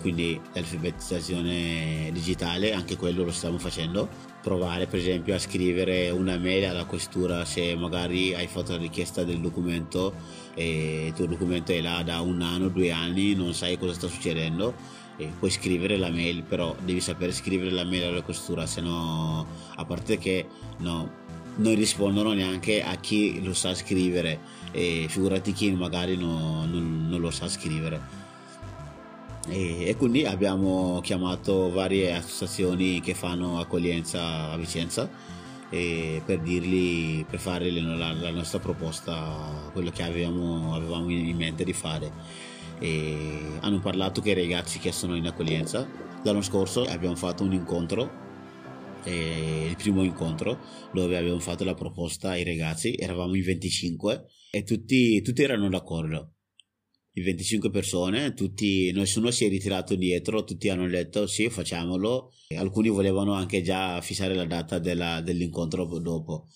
quindi 0.01 0.41
l'alfabetizzazione 0.53 2.11
digitale, 2.13 2.73
anche 2.73 2.97
quello 2.97 3.25
lo 3.25 3.33
stiamo 3.33 3.59
facendo. 3.59 4.09
Provare 4.43 4.87
per 4.87 4.99
esempio 4.99 5.35
a 5.35 5.39
scrivere 5.39 6.11
una 6.11 6.39
mail 6.39 6.67
alla 6.67 6.85
questura 6.85 7.45
se 7.45 7.75
magari 7.77 8.35
hai 8.35 8.47
fatto 8.47 8.73
la 8.73 8.79
richiesta 8.79 9.25
del 9.25 9.41
documento 9.41 10.15
e 10.55 11.07
il 11.07 11.13
tuo 11.13 11.27
documento 11.27 11.73
è 11.73 11.81
là 11.81 12.03
da 12.03 12.21
un 12.21 12.41
anno, 12.41 12.69
due 12.69 12.91
anni, 12.91 13.35
non 13.35 13.53
sai 13.55 13.79
cosa 13.79 13.93
sta 13.93 14.09
succedendo 14.09 14.75
puoi 15.39 15.51
scrivere 15.51 15.97
la 15.97 16.11
mail, 16.11 16.45
però 16.45 16.77
devi 16.85 17.01
sapere 17.01 17.33
scrivere 17.33 17.71
la 17.71 17.85
mail 17.85 18.05
alla 18.05 18.23
questura, 18.23 18.67
se 18.67 18.81
no 18.81 19.47
a 19.75 19.85
parte 19.85 20.17
che 20.17 20.47
no, 20.79 21.11
non 21.57 21.75
rispondono 21.75 22.33
neanche 22.33 22.83
a 22.83 22.95
chi 22.97 23.43
lo 23.43 23.53
sa 23.53 23.75
scrivere 23.75 24.39
e 24.71 25.07
figurati 25.09 25.53
chi 25.53 25.73
magari 25.73 26.17
no, 26.17 26.65
non, 26.67 27.09
non 27.09 27.21
lo 27.21 27.31
sa 27.31 27.49
scrivere 27.49 28.18
e, 29.49 29.89
e, 29.89 29.97
quindi 29.97 30.25
abbiamo 30.25 31.01
chiamato 31.03 31.71
varie 31.71 32.15
associazioni 32.15 33.01
che 33.01 33.15
fanno 33.15 33.59
accoglienza 33.59 34.51
a 34.51 34.57
Vicenza 34.57 35.11
per 35.71 36.41
dirgli 36.41 37.27
per 37.27 37.39
fare 37.39 37.71
la, 37.71 38.13
la, 38.13 38.31
nostra 38.31 38.59
proposta 38.59 39.69
quello 39.73 39.91
che 39.91 40.03
avevamo, 40.03 40.75
avevamo 40.75 41.11
in 41.11 41.37
mente 41.37 41.63
di 41.65 41.75
fare. 41.75 42.11
E 42.79 43.59
hanno 43.61 43.79
parlato 43.81 44.21
che 44.23 44.31
i 44.31 44.35
ragazzi 44.35 44.79
che 44.79 44.93
sono 44.93 45.17
in 45.17 45.27
accoglienza 45.27 45.87
l'anno 46.23 46.43
scorso 46.43 46.85
abbiamo 46.85 47.17
fatto 47.17 47.43
un 47.43 47.53
incontro 47.53 48.27
il 49.05 49.77
primo 49.77 50.03
incontro 50.03 50.59
dove 50.93 51.17
abbiamo 51.17 51.39
fatto 51.39 51.65
la 51.65 51.75
proposta 51.75 52.31
ai 52.31 52.45
ragazzi 52.45 52.95
eravamo 52.97 53.35
in 53.35 53.43
25 53.43 54.25
e 54.51 54.63
tutti, 54.65 55.23
tutti 55.23 55.43
erano 55.43 55.69
d'accordo 55.69 56.38
di 57.19 57.25
25 57.25 57.71
persone, 57.71 58.33
tutti, 58.35 58.93
nessuno 58.93 59.31
si 59.31 59.45
è 59.45 59.49
ritirato 59.49 59.95
dietro, 59.97 60.45
tutti 60.45 60.69
hanno 60.69 60.89
detto 60.89 61.27
sì, 61.27 61.49
facciamolo. 61.51 62.33
Alcuni 62.57 62.89
volevano 62.89 63.33
anche 63.33 63.63
già 63.63 64.01
fissare 64.01 64.35
la 64.35 64.47
data 64.47 64.79
della, 64.79 65.21
dell'incontro 65.21 65.85
dopo. 65.99 66.49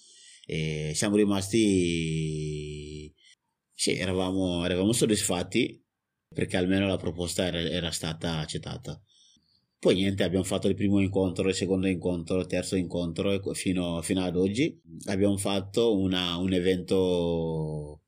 E 0.47 0.93
siamo 0.95 1.17
rimasti, 1.17 3.13
sì, 3.75 3.97
eravamo, 3.97 4.65
eravamo 4.65 4.93
soddisfatti 4.93 5.81
perché 6.33 6.57
almeno 6.57 6.87
la 6.87 6.97
proposta 6.97 7.47
era, 7.47 7.61
era 7.61 7.91
stata 7.91 8.39
accettata. 8.39 9.01
Poi 9.79 9.95
niente, 9.95 10.23
abbiamo 10.23 10.45
fatto 10.45 10.69
il 10.69 10.77
primo 10.77 11.01
incontro, 11.01 11.49
il 11.49 11.55
secondo 11.55 11.89
incontro, 11.89 12.39
il 12.39 12.47
terzo 12.47 12.77
incontro 12.77 13.41
fino, 13.53 14.01
fino 14.03 14.23
ad 14.23 14.37
oggi. 14.37 14.81
Abbiamo 15.07 15.37
fatto 15.37 15.99
una, 15.99 16.37
un 16.37 16.53
evento 16.53 18.02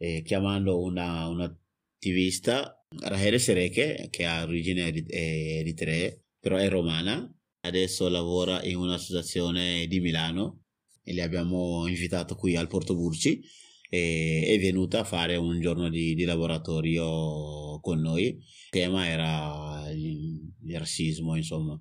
eh, 0.00 0.22
chiamando 0.22 0.80
una, 0.80 1.28
una 1.28 1.44
attivista 1.44 2.82
Rahele 3.00 3.38
Sereke 3.38 4.08
che 4.10 4.24
ha 4.24 4.42
origine 4.42 4.86
eritree 5.08 6.24
però 6.40 6.56
è 6.56 6.68
romana 6.70 7.30
adesso 7.60 8.08
lavora 8.08 8.64
in 8.64 8.76
un'associazione 8.76 9.86
di 9.86 10.00
Milano 10.00 10.62
e 11.02 11.12
le 11.12 11.22
abbiamo 11.22 11.86
invitato 11.86 12.34
qui 12.34 12.56
al 12.56 12.66
Porto 12.66 12.94
Burci 12.94 13.42
e 13.90 14.44
è 14.46 14.58
venuta 14.58 15.00
a 15.00 15.04
fare 15.04 15.36
un 15.36 15.60
giorno 15.60 15.90
di, 15.90 16.14
di 16.14 16.24
laboratorio 16.24 17.78
con 17.80 18.00
noi. 18.00 18.26
Il 18.26 18.68
tema 18.70 19.06
era 19.06 19.90
il, 19.90 20.40
il 20.64 20.78
razzismo 20.78 21.36
insomma. 21.36 21.78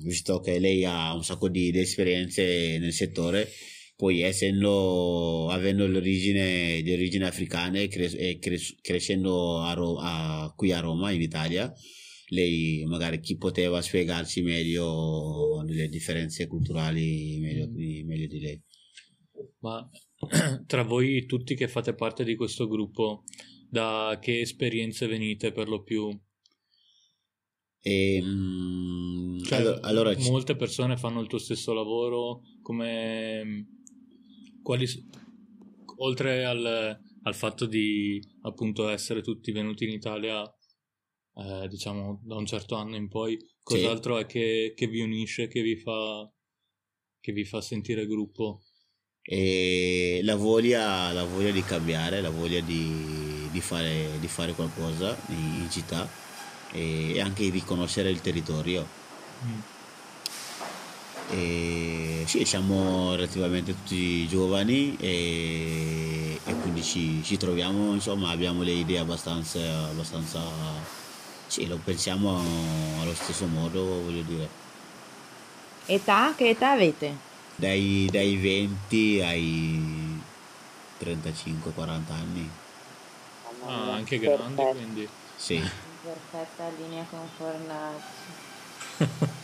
Visto 0.00 0.40
che 0.40 0.58
lei 0.60 0.84
ha 0.84 1.12
un 1.12 1.24
sacco 1.24 1.48
di, 1.48 1.72
di 1.72 1.80
esperienze 1.80 2.78
nel 2.78 2.92
settore 2.92 3.48
poi 3.98 4.20
essendo 4.22 5.48
avendo 5.48 5.84
l'origine 5.88 6.82
di 6.82 6.92
origine 6.92 7.26
africana 7.26 7.80
e, 7.80 7.88
cre- 7.88 8.16
e 8.16 8.38
cre- 8.38 8.76
crescendo 8.80 9.58
a 9.58 9.72
Ro- 9.72 9.98
a, 9.98 10.52
qui 10.54 10.70
a 10.70 10.78
Roma 10.78 11.10
in 11.10 11.20
Italia 11.20 11.72
lei 12.28 12.84
magari 12.86 13.18
chi 13.18 13.36
poteva 13.36 13.82
spiegarci 13.82 14.42
meglio 14.42 15.64
le 15.66 15.88
differenze 15.88 16.46
culturali 16.46 17.40
meglio, 17.40 17.66
mm. 17.66 18.06
meglio 18.06 18.26
di 18.28 18.38
lei 18.38 18.62
ma 19.62 19.84
tra 20.68 20.84
voi 20.84 21.26
tutti 21.26 21.56
che 21.56 21.66
fate 21.66 21.92
parte 21.92 22.22
di 22.22 22.36
questo 22.36 22.68
gruppo 22.68 23.24
da 23.68 24.16
che 24.20 24.38
esperienze 24.38 25.08
venite 25.08 25.50
per 25.50 25.68
lo 25.68 25.82
più 25.82 26.08
e, 27.80 28.14
ehm, 28.14 29.42
cioè, 29.42 29.58
allora, 29.58 29.80
allora, 29.80 30.18
molte 30.30 30.54
persone 30.54 30.96
fanno 30.96 31.20
il 31.20 31.26
tuo 31.26 31.38
stesso 31.38 31.72
lavoro 31.72 32.42
come 32.62 33.77
quali, 34.68 34.86
oltre 35.96 36.44
al, 36.44 37.00
al, 37.22 37.34
fatto 37.34 37.64
di 37.64 38.22
appunto 38.42 38.90
essere 38.90 39.22
tutti 39.22 39.50
venuti 39.50 39.84
in 39.84 39.92
Italia, 39.92 40.42
eh, 41.36 41.66
diciamo 41.68 42.20
da 42.22 42.36
un 42.36 42.44
certo 42.44 42.74
anno 42.74 42.94
in 42.94 43.08
poi, 43.08 43.38
cos'altro 43.62 44.16
sì. 44.16 44.22
è 44.22 44.26
che, 44.26 44.74
che, 44.76 44.86
vi 44.86 45.00
unisce, 45.00 45.48
che 45.48 45.62
vi 45.62 45.74
fa, 45.76 46.30
che 47.18 47.32
vi 47.32 47.46
fa 47.46 47.62
sentire 47.62 48.06
gruppo? 48.06 48.60
E 49.22 50.20
la 50.22 50.36
voglia, 50.36 51.12
la 51.12 51.24
voglia 51.24 51.50
di 51.50 51.62
cambiare, 51.62 52.20
la 52.20 52.28
voglia 52.28 52.60
di, 52.60 53.48
di, 53.50 53.60
fare, 53.62 54.18
di 54.20 54.28
fare, 54.28 54.52
qualcosa 54.52 55.16
in, 55.28 55.66
città 55.70 56.06
e 56.72 57.18
anche 57.22 57.50
di 57.50 57.62
conoscere 57.62 58.10
il 58.10 58.20
territorio. 58.20 58.86
Mm. 59.46 59.77
E 61.30 62.24
sì, 62.26 62.44
siamo 62.44 63.14
relativamente 63.14 63.74
tutti 63.74 64.26
giovani 64.28 64.96
e, 64.98 66.38
e 66.44 66.54
quindi 66.60 66.82
ci, 66.82 67.22
ci, 67.22 67.36
troviamo, 67.36 67.92
insomma, 67.92 68.30
abbiamo 68.30 68.62
le 68.62 68.72
idee 68.72 68.98
abbastanza, 68.98 69.60
abbastanza 69.88 70.40
sì, 71.48 71.66
lo 71.66 71.78
pensiamo 71.84 72.40
allo 73.00 73.14
stesso 73.14 73.46
modo, 73.46 73.82
voglio 74.02 74.22
dire. 74.22 74.48
Età? 75.86 76.34
Che 76.36 76.50
età 76.50 76.72
avete? 76.72 77.14
Dai, 77.56 78.06
dai 78.10 78.36
20 78.36 79.20
ai 79.22 80.20
35-40 81.02 82.12
anni. 82.12 82.48
Ah, 83.64 83.94
anche 83.94 84.18
grandi, 84.18 84.62
quindi. 84.70 85.08
Sì. 85.36 85.60
Perfetta 86.02 86.68
linea 86.78 87.04
con 87.10 87.26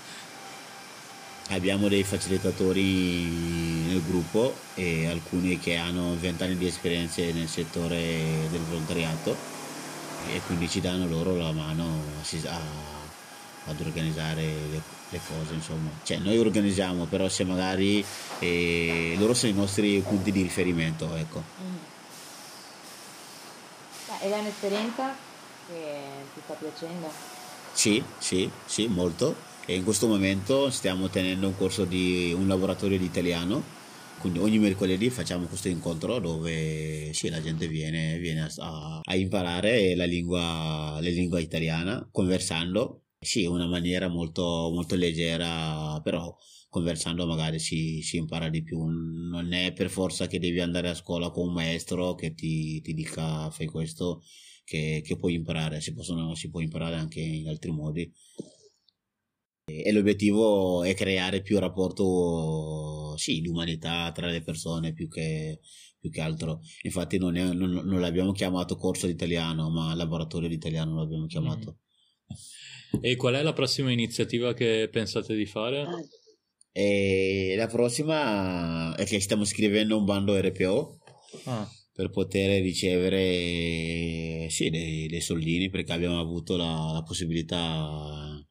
abbiamo 1.54 1.88
dei 1.88 2.02
facilitatori 2.02 3.84
nel 3.86 4.02
gruppo 4.04 4.54
e 4.74 5.06
alcuni 5.06 5.58
che 5.58 5.76
hanno 5.76 6.16
20 6.18 6.42
anni 6.42 6.56
di 6.56 6.66
esperienza 6.66 7.22
nel 7.22 7.48
settore 7.48 7.96
del 8.50 8.60
volontariato 8.60 9.36
e 10.32 10.40
quindi 10.46 10.68
ci 10.68 10.80
danno 10.80 11.06
loro 11.06 11.36
la 11.36 11.52
mano 11.52 12.02
a, 12.46 12.60
ad 13.66 13.80
organizzare 13.80 14.42
le, 14.42 14.82
le, 15.10 15.20
cose 15.26 15.54
insomma 15.54 15.90
cioè 16.02 16.18
noi 16.18 16.38
organizziamo 16.38 17.04
però 17.04 17.28
se 17.28 17.44
magari 17.44 18.04
eh, 18.38 19.14
loro 19.18 19.34
sono 19.34 19.52
i 19.52 19.54
nostri 19.54 20.00
punti 20.00 20.32
di 20.32 20.42
riferimento 20.42 21.14
ecco 21.14 21.42
mm. 21.62 21.76
ed 24.22 24.32
è 24.32 24.38
un'esperienza 24.38 25.14
che 25.66 26.00
ti 26.34 26.40
sta 26.42 26.54
piacendo? 26.54 27.10
sì 27.72 28.02
sì 28.18 28.50
sì 28.64 28.86
molto 28.86 29.52
e 29.66 29.74
in 29.74 29.84
questo 29.84 30.06
momento 30.06 30.68
stiamo 30.70 31.08
tenendo 31.08 31.46
un 31.48 31.56
corso 31.56 31.84
di 31.84 32.32
un 32.36 32.46
laboratorio 32.46 32.98
di 32.98 33.04
italiano. 33.04 33.82
Quindi 34.20 34.38
ogni 34.38 34.58
mercoledì 34.58 35.10
facciamo 35.10 35.46
questo 35.46 35.68
incontro 35.68 36.18
dove 36.18 37.12
sì, 37.12 37.28
la 37.28 37.42
gente 37.42 37.68
viene, 37.68 38.18
viene 38.18 38.48
a, 38.58 39.00
a, 39.02 39.16
imparare 39.16 39.94
la 39.94 40.04
lingua, 40.04 40.98
la 41.00 41.08
lingua 41.08 41.40
italiana 41.40 42.06
conversando. 42.10 43.02
Sì, 43.20 43.42
in 43.42 43.50
una 43.50 43.66
maniera 43.66 44.08
molto, 44.08 44.42
molto 44.72 44.96
leggera 44.96 45.98
però 46.02 46.34
conversando 46.68 47.26
magari 47.26 47.58
si, 47.58 48.00
si, 48.02 48.16
impara 48.16 48.48
di 48.48 48.62
più. 48.62 48.82
Non 48.84 49.52
è 49.52 49.72
per 49.72 49.90
forza 49.90 50.26
che 50.26 50.38
devi 50.38 50.60
andare 50.60 50.88
a 50.88 50.94
scuola 50.94 51.30
con 51.30 51.48
un 51.48 51.54
maestro 51.54 52.14
che 52.14 52.34
ti, 52.34 52.80
ti 52.80 52.94
dica 52.94 53.50
fai 53.50 53.66
questo 53.66 54.22
che, 54.64 55.02
che 55.04 55.16
puoi 55.16 55.34
imparare. 55.34 55.80
Si, 55.80 55.92
possono, 55.92 56.34
si 56.34 56.50
può 56.50 56.60
imparare 56.60 56.96
anche 56.96 57.20
in 57.20 57.48
altri 57.48 57.70
modi 57.70 58.10
e 59.66 59.92
l'obiettivo 59.92 60.82
è 60.84 60.94
creare 60.94 61.40
più 61.40 61.58
rapporto, 61.58 63.16
sì, 63.16 63.40
di 63.40 63.48
umanità 63.48 64.12
tra 64.12 64.26
le 64.26 64.42
persone 64.42 64.92
più 64.92 65.08
che, 65.08 65.60
più 65.98 66.10
che 66.10 66.20
altro. 66.20 66.60
Infatti 66.82 67.18
non, 67.18 67.36
è, 67.36 67.52
non, 67.52 67.70
non, 67.70 68.00
l'abbiamo 68.00 68.32
chiamato 68.32 68.76
corso 68.76 69.06
di 69.06 69.12
italiano, 69.12 69.70
ma 69.70 69.94
laboratorio 69.94 70.48
di 70.48 70.54
italiano 70.54 70.96
l'abbiamo 70.96 71.26
chiamato. 71.26 71.78
E 73.00 73.16
qual 73.16 73.34
è 73.34 73.42
la 73.42 73.52
prossima 73.52 73.90
iniziativa 73.90 74.52
che 74.52 74.88
pensate 74.90 75.34
di 75.34 75.46
fare? 75.46 75.86
E 76.70 77.54
la 77.56 77.66
prossima 77.66 78.94
è 78.96 79.04
che 79.04 79.20
stiamo 79.20 79.44
scrivendo 79.44 79.96
un 79.96 80.04
bando 80.04 80.38
RPO 80.38 80.98
ah. 81.44 81.68
per 81.92 82.10
poter 82.10 82.60
ricevere 82.60 84.48
sì, 84.50 84.70
dei, 84.70 85.06
dei, 85.06 85.20
soldini 85.20 85.70
perché 85.70 85.92
abbiamo 85.92 86.20
avuto 86.20 86.56
la, 86.56 86.90
la 86.92 87.02
possibilità 87.02 88.43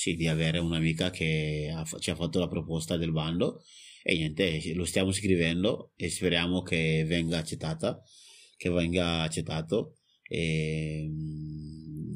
sì, 0.00 0.16
di 0.16 0.28
avere 0.28 0.58
un'amica 0.58 1.10
che 1.10 1.70
ha, 1.70 1.84
ci 1.98 2.10
ha 2.10 2.14
fatto 2.14 2.38
la 2.38 2.48
proposta 2.48 2.96
del 2.96 3.12
bando 3.12 3.62
e 4.02 4.16
niente, 4.16 4.72
lo 4.72 4.86
stiamo 4.86 5.12
scrivendo 5.12 5.92
e 5.94 6.08
speriamo 6.08 6.62
che 6.62 7.04
venga 7.06 7.36
accettata, 7.36 8.00
che 8.56 8.70
venga 8.70 9.20
accettato. 9.20 9.96
E, 10.22 11.06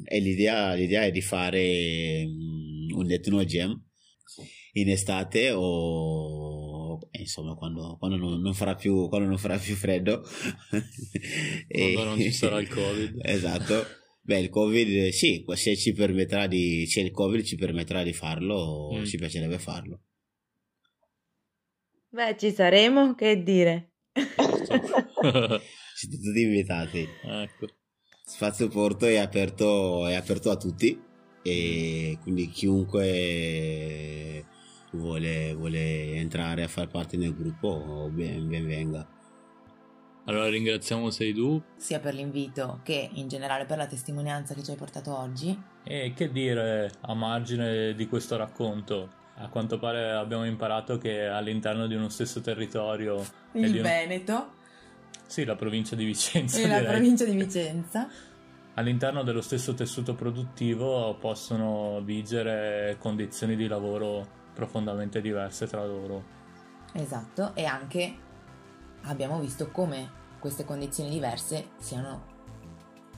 e 0.03 0.19
l'idea, 0.19 0.73
l'idea, 0.73 1.03
è 1.03 1.11
di 1.11 1.21
fare 1.21 2.25
mm, 2.25 2.89
un 2.95 3.05
Nettuno 3.05 3.43
Gem 3.45 3.79
in 4.73 4.89
estate 4.89 5.51
o 5.53 7.07
insomma 7.11 7.53
quando, 7.53 7.97
quando, 7.99 8.17
non, 8.17 8.41
non, 8.41 8.55
farà 8.55 8.73
più, 8.73 9.07
quando 9.09 9.27
non 9.27 9.37
farà 9.37 9.59
più 9.59 9.75
freddo. 9.75 10.23
E... 11.67 11.93
quando 11.93 12.15
non 12.15 12.19
ci 12.19 12.31
sarà 12.31 12.59
il 12.59 12.67
covid. 12.67 13.19
Esatto 13.21 14.04
beh 14.25 14.39
il 14.39 14.49
covid 14.49 15.09
sì 15.09 15.45
se 15.53 15.77
ci 15.77 15.93
permetterà 15.93 16.47
di 16.47 16.87
se 16.87 17.01
il 17.01 17.11
covid 17.11 17.43
ci 17.43 17.55
permetterà 17.55 18.01
di 18.01 18.13
farlo 18.13 18.91
mm. 18.93 19.03
ci 19.03 19.17
piacerebbe 19.17 19.59
farlo. 19.59 20.01
Beh 22.09 22.35
ci 22.37 22.51
saremo 22.51 23.13
che 23.13 23.43
dire. 23.43 23.91
Siete 25.95 26.17
tutti 26.19 26.41
invitati. 26.41 27.07
Ecco. 27.23 27.67
Spazio 28.25 28.67
Porto 28.69 29.05
è 29.05 29.17
aperto, 29.17 30.07
è 30.07 30.15
aperto 30.15 30.49
a 30.49 30.57
tutti 30.57 30.99
e 31.43 32.17
quindi 32.23 32.49
chiunque 32.49 34.43
vuole, 34.93 35.53
vuole 35.53 36.15
entrare 36.15 36.63
a 36.63 36.67
far 36.67 36.87
parte 36.87 37.17
del 37.17 37.35
gruppo 37.35 38.09
ben, 38.11 38.47
ben 38.47 38.65
venga. 38.65 39.14
Allora 40.25 40.49
ringraziamo 40.49 41.09
Seidu 41.11 41.61
sia 41.77 41.99
per 41.99 42.13
l'invito 42.15 42.79
che 42.83 43.09
in 43.13 43.27
generale 43.27 43.65
per 43.65 43.77
la 43.77 43.85
testimonianza 43.85 44.53
che 44.53 44.63
ci 44.63 44.71
hai 44.71 44.77
portato 44.77 45.15
oggi. 45.15 45.57
E 45.83 46.13
che 46.15 46.31
dire 46.31 46.91
a 47.01 47.13
margine 47.13 47.93
di 47.93 48.07
questo 48.07 48.35
racconto? 48.35 49.23
A 49.35 49.49
quanto 49.49 49.77
pare 49.77 50.11
abbiamo 50.11 50.45
imparato 50.45 50.97
che 50.97 51.25
all'interno 51.25 51.87
di 51.87 51.95
uno 51.95 52.09
stesso 52.09 52.41
territorio 52.41 53.23
il 53.51 53.81
Veneto 53.81 54.53
sì, 55.27 55.43
la 55.43 55.55
provincia 55.55 55.95
di 55.95 56.05
Vicenza. 56.05 56.59
E 56.59 56.67
la 56.67 56.83
provincia 56.83 57.25
di 57.25 57.35
Vicenza. 57.35 58.07
All'interno 58.75 59.23
dello 59.23 59.41
stesso 59.41 59.73
tessuto 59.73 60.15
produttivo 60.15 61.15
possono 61.15 62.01
vigere 62.03 62.97
condizioni 62.99 63.55
di 63.55 63.67
lavoro 63.67 64.43
profondamente 64.53 65.21
diverse 65.21 65.65
tra 65.67 65.85
loro. 65.85 66.33
Esatto, 66.93 67.53
e 67.55 67.65
anche 67.65 68.15
abbiamo 69.05 69.39
visto 69.39 69.69
come 69.71 70.23
queste 70.39 70.65
condizioni 70.65 71.09
diverse 71.09 71.69
siano 71.77 72.33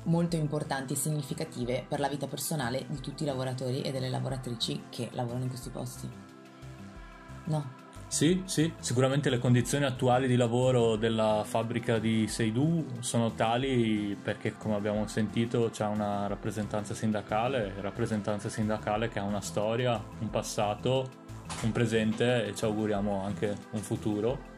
molto 0.04 0.36
importanti 0.36 0.94
e 0.94 0.96
significative 0.96 1.86
per 1.88 2.00
la 2.00 2.08
vita 2.08 2.28
personale 2.28 2.86
di 2.88 3.00
tutti 3.00 3.24
i 3.24 3.26
lavoratori 3.26 3.82
e 3.82 3.92
delle 3.92 4.10
lavoratrici 4.10 4.84
che 4.90 5.10
lavorano 5.12 5.44
in 5.44 5.50
questi 5.50 5.70
posti. 5.70 6.10
No? 7.46 7.86
Sì, 8.10 8.42
sì, 8.46 8.72
sicuramente 8.80 9.30
le 9.30 9.38
condizioni 9.38 9.84
attuali 9.84 10.28
di 10.28 10.38
lavoro 10.38 10.96
della 10.96 11.44
fabbrica 11.46 12.00
di 12.00 12.26
Seidu 12.28 12.86
sono 13.00 13.34
tali 13.34 14.18
perché 14.22 14.56
come 14.56 14.76
abbiamo 14.76 15.06
sentito 15.08 15.70
c'è 15.70 15.86
una 15.86 16.26
rappresentanza 16.28 16.94
sindacale, 16.94 17.74
rappresentanza 17.82 18.48
sindacale 18.48 19.10
che 19.10 19.20
ha 19.20 19.24
una 19.24 19.42
storia, 19.42 20.02
un 20.20 20.30
passato, 20.30 21.10
un 21.64 21.74
presente 21.74 22.46
e 22.46 22.56
ci 22.56 22.64
auguriamo 22.64 23.24
anche 23.24 23.54
un 23.72 23.82
futuro. 23.82 24.56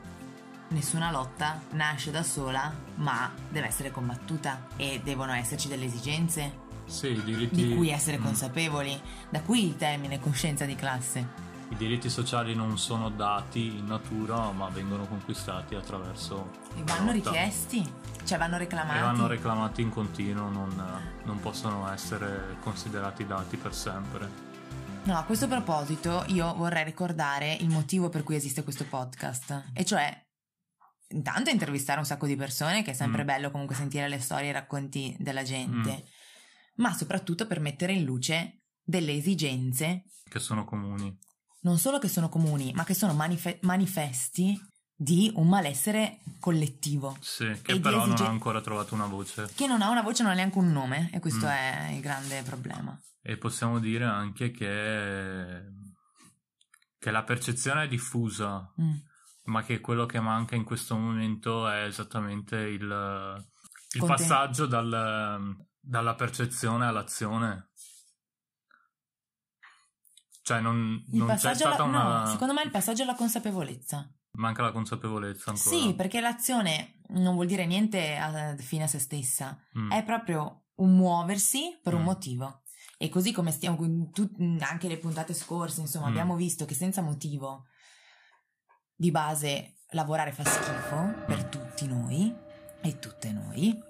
Nessuna 0.70 1.12
lotta 1.12 1.62
nasce 1.72 2.12
da 2.12 2.24
sola, 2.24 2.74
ma 2.96 3.32
deve 3.50 3.68
essere 3.68 3.92
combattuta 3.92 4.68
e 4.76 5.02
devono 5.04 5.34
esserci 5.34 5.68
delle 5.68 5.86
esigenze 5.86 6.68
sì, 6.86 7.22
diritti... 7.24 7.68
di 7.68 7.76
cui 7.76 7.90
essere 7.90 8.18
mm. 8.20 8.24
consapevoli, 8.24 9.00
da 9.30 9.42
qui 9.42 9.66
il 9.66 9.76
termine 9.76 10.20
coscienza 10.20 10.66
di 10.66 10.76
classe 10.76 11.48
i 11.72 11.76
diritti 11.76 12.10
sociali 12.10 12.56
non 12.56 12.80
sono 12.80 13.10
dati 13.10 13.78
in 13.78 13.86
natura, 13.86 14.52
ma 14.52 14.70
vengono 14.70 15.06
conquistati 15.06 15.76
attraverso. 15.76 16.50
E 16.76 16.82
vanno 16.84 17.12
richiesti, 17.12 17.88
cioè 18.26 18.40
vanno 18.40 18.58
reclamati. 18.58 18.98
E 18.98 19.02
vanno 19.02 19.28
reclamati 19.28 19.82
in 19.84 19.90
continuo, 19.90 20.50
non, 20.50 20.74
non 21.24 21.40
possono 21.40 21.88
essere 21.92 22.58
considerati 22.62 23.26
dati 23.28 23.58
per 23.58 23.76
sempre. 23.76 24.48
No, 25.04 25.18
a 25.18 25.24
questo 25.24 25.48
proposito 25.48 26.24
io 26.28 26.54
vorrei 26.56 26.84
ricordare 26.84 27.54
il 27.54 27.70
motivo 27.70 28.10
per 28.10 28.24
cui 28.24 28.36
esiste 28.36 28.64
questo 28.64 28.86
podcast, 28.86 29.66
e 29.74 29.86
cioè 29.86 30.26
intanto 31.10 31.50
intervistare 31.50 32.00
un 32.00 32.06
sacco 32.06 32.26
di 32.26 32.36
persone, 32.36 32.84
che 32.84 32.92
è 32.92 32.94
sempre 32.94 33.24
mm. 33.24 33.26
bello 33.26 33.52
comunque 33.52 33.76
sentire 33.76 34.08
le 34.08 34.20
storie 34.20 34.48
e 34.48 34.50
i 34.50 34.54
racconti 34.54 35.16
della 35.20 35.44
gente, 35.44 36.04
mm. 36.04 36.08
ma 36.76 36.94
soprattutto 36.94 37.48
per 37.48 37.60
mettere 37.60 37.94
in 37.94 38.04
luce 38.04 38.64
delle 38.84 39.14
esigenze 39.14 40.06
che 40.30 40.40
sono 40.40 40.66
comuni 40.66 41.18
non 41.62 41.78
solo 41.78 41.98
che 41.98 42.08
sono 42.08 42.30
comuni, 42.30 42.72
ma 42.74 42.84
che 42.84 42.94
sono 42.94 43.14
manife- 43.14 43.60
manifesti 43.64 44.60
di 44.96 45.32
un 45.36 45.48
malessere 45.48 46.20
collettivo. 46.40 47.18
Sì, 47.20 47.58
che 47.62 47.80
però 47.80 48.02
esige- 48.02 48.18
non 48.18 48.28
ha 48.28 48.30
ancora 48.30 48.62
trovato 48.62 48.94
una 48.94 49.08
voce. 49.08 49.50
Che 49.54 49.68
non 49.68 49.82
ha 49.82 49.90
una 49.90 50.02
voce, 50.02 50.24
non 50.24 50.32
ha 50.32 50.36
neanche 50.36 50.58
un 50.58 50.72
nome, 50.72 51.10
e 51.12 51.20
questo 51.20 51.46
mm. 51.46 51.50
è 51.50 51.92
il 51.94 52.02
grande 52.02 52.42
problema. 52.44 53.00
E 53.22 53.38
possiamo 53.38 53.80
dire 53.80 54.06
anche 54.06 54.52
che, 54.52 55.64
che 56.98 57.12
la 57.12 57.24
percezione 57.24 57.84
è 57.84 57.88
diffusa, 57.88 58.74
mm. 58.80 58.94
Ma 59.50 59.64
che 59.64 59.80
quello 59.82 60.06
che 60.06 60.20
manca 60.20 60.56
in 60.56 60.64
questo 60.64 60.96
momento 60.96 61.68
è 61.68 61.84
esattamente 61.84 62.56
il, 62.56 63.46
il 63.94 64.06
passaggio 64.06 64.66
dal, 64.68 65.56
dalla 65.80 66.16
percezione 66.16 66.86
all'azione. 66.86 67.72
Cioè, 70.42 70.62
non, 70.62 71.04
non 71.08 71.36
c'è 71.36 71.54
stata 71.54 71.84
alla, 71.84 71.84
una. 71.84 72.20
No, 72.22 72.28
secondo 72.28 72.54
me 72.54 72.64
il 72.64 72.72
passaggio 72.72 73.04
alla 73.04 73.16
consapevolezza. 73.16 74.10
Manca 74.34 74.62
la 74.62 74.72
consapevolezza 74.72 75.50
ancora. 75.52 75.76
Sì, 75.76 75.94
perché 75.96 76.22
l'azione 76.22 77.02
non 77.10 77.34
vuol 77.34 77.48
dire 77.48 77.66
niente 77.66 78.18
a, 78.18 78.56
fine 78.58 78.84
a 78.84 78.88
se 78.88 79.00
stessa, 79.00 79.60
mm. 79.78 79.92
è 79.92 80.04
proprio 80.04 80.66
un 80.76 80.96
muoversi 80.96 81.80
per 81.82 81.94
mm. 81.94 81.98
un 81.98 82.04
motivo. 82.04 82.62
E 82.98 83.10
così 83.10 83.32
come 83.32 83.52
stiamo 83.52 84.10
tu, 84.12 84.30
anche 84.60 84.88
le 84.88 84.98
puntate 84.98 85.34
scorse, 85.34 85.82
insomma, 85.82 86.06
mm. 86.06 86.10
abbiamo 86.10 86.36
visto 86.36 86.66
che 86.66 86.74
senza 86.74 87.02
motivo 87.02 87.66
di 89.00 89.12
base 89.12 89.76
lavorare 89.92 90.34
fa 90.34 90.44
schifo 90.44 91.14
per 91.26 91.46
tutti 91.46 91.88
noi 91.88 92.36
e 92.82 93.00
tutte 93.00 93.32
noi. 93.32 93.82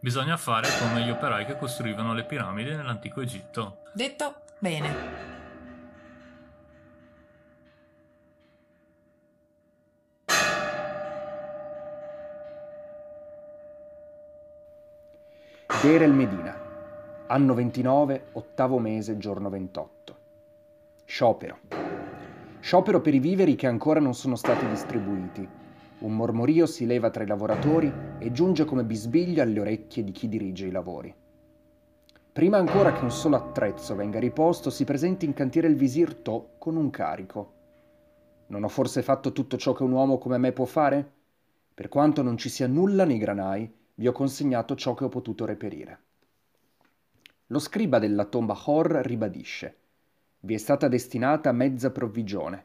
Bisogna 0.00 0.36
fare 0.36 0.66
come 0.80 1.04
gli 1.04 1.10
operai 1.10 1.46
che 1.46 1.56
costruivano 1.56 2.14
le 2.14 2.24
piramidi 2.24 2.74
nell'antico 2.74 3.20
Egitto. 3.20 3.82
Detto 3.92 4.42
bene. 4.58 5.28
Deir 15.80 16.02
el 16.02 16.12
Medina, 16.12 16.60
anno 17.28 17.54
29, 17.54 18.30
ottavo 18.32 18.80
mese, 18.80 19.16
giorno 19.16 19.48
28. 19.48 20.18
Sciopero. 21.04 21.89
Sciopero 22.60 23.00
per 23.00 23.14
i 23.14 23.18
viveri 23.18 23.56
che 23.56 23.66
ancora 23.66 24.00
non 24.00 24.14
sono 24.14 24.36
stati 24.36 24.66
distribuiti. 24.68 25.48
Un 26.00 26.14
mormorio 26.14 26.66
si 26.66 26.84
leva 26.84 27.10
tra 27.10 27.24
i 27.24 27.26
lavoratori 27.26 27.92
e 28.18 28.32
giunge 28.32 28.66
come 28.66 28.84
bisbiglio 28.84 29.42
alle 29.42 29.60
orecchie 29.60 30.04
di 30.04 30.12
chi 30.12 30.28
dirige 30.28 30.66
i 30.66 30.70
lavori. 30.70 31.12
Prima 32.32 32.58
ancora 32.58 32.92
che 32.92 33.02
un 33.02 33.10
solo 33.10 33.36
attrezzo 33.36 33.96
venga 33.96 34.18
riposto, 34.18 34.70
si 34.70 34.84
presenta 34.84 35.24
in 35.24 35.32
cantiere 35.32 35.68
il 35.68 35.74
visir 35.74 36.14
To 36.16 36.50
con 36.58 36.76
un 36.76 36.90
carico. 36.90 37.54
Non 38.48 38.62
ho 38.62 38.68
forse 38.68 39.02
fatto 39.02 39.32
tutto 39.32 39.56
ciò 39.56 39.72
che 39.72 39.82
un 39.82 39.92
uomo 39.92 40.18
come 40.18 40.36
me 40.36 40.52
può 40.52 40.66
fare? 40.66 41.12
Per 41.74 41.88
quanto 41.88 42.22
non 42.22 42.36
ci 42.36 42.50
sia 42.50 42.66
nulla 42.66 43.04
nei 43.04 43.18
granai, 43.18 43.72
vi 43.94 44.06
ho 44.06 44.12
consegnato 44.12 44.74
ciò 44.74 44.94
che 44.94 45.04
ho 45.04 45.08
potuto 45.08 45.44
reperire. 45.44 45.98
Lo 47.46 47.58
scriba 47.58 47.98
della 47.98 48.26
tomba 48.26 48.56
Hor 48.66 49.00
ribadisce: 49.02 49.79
Vi 50.42 50.54
è 50.54 50.56
stata 50.56 50.88
destinata 50.88 51.52
mezza 51.52 51.90
provvigione. 51.90 52.64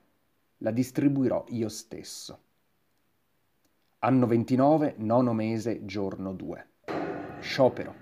La 0.60 0.72
distribuirò 0.72 1.44
io 1.50 1.68
stesso. 1.68 2.40
Anno 4.00 4.28
29, 4.28 4.96
nono 5.00 5.34
mese, 5.34 5.84
giorno 5.84 6.32
2. 6.32 6.68
Sciopero. 7.42 7.94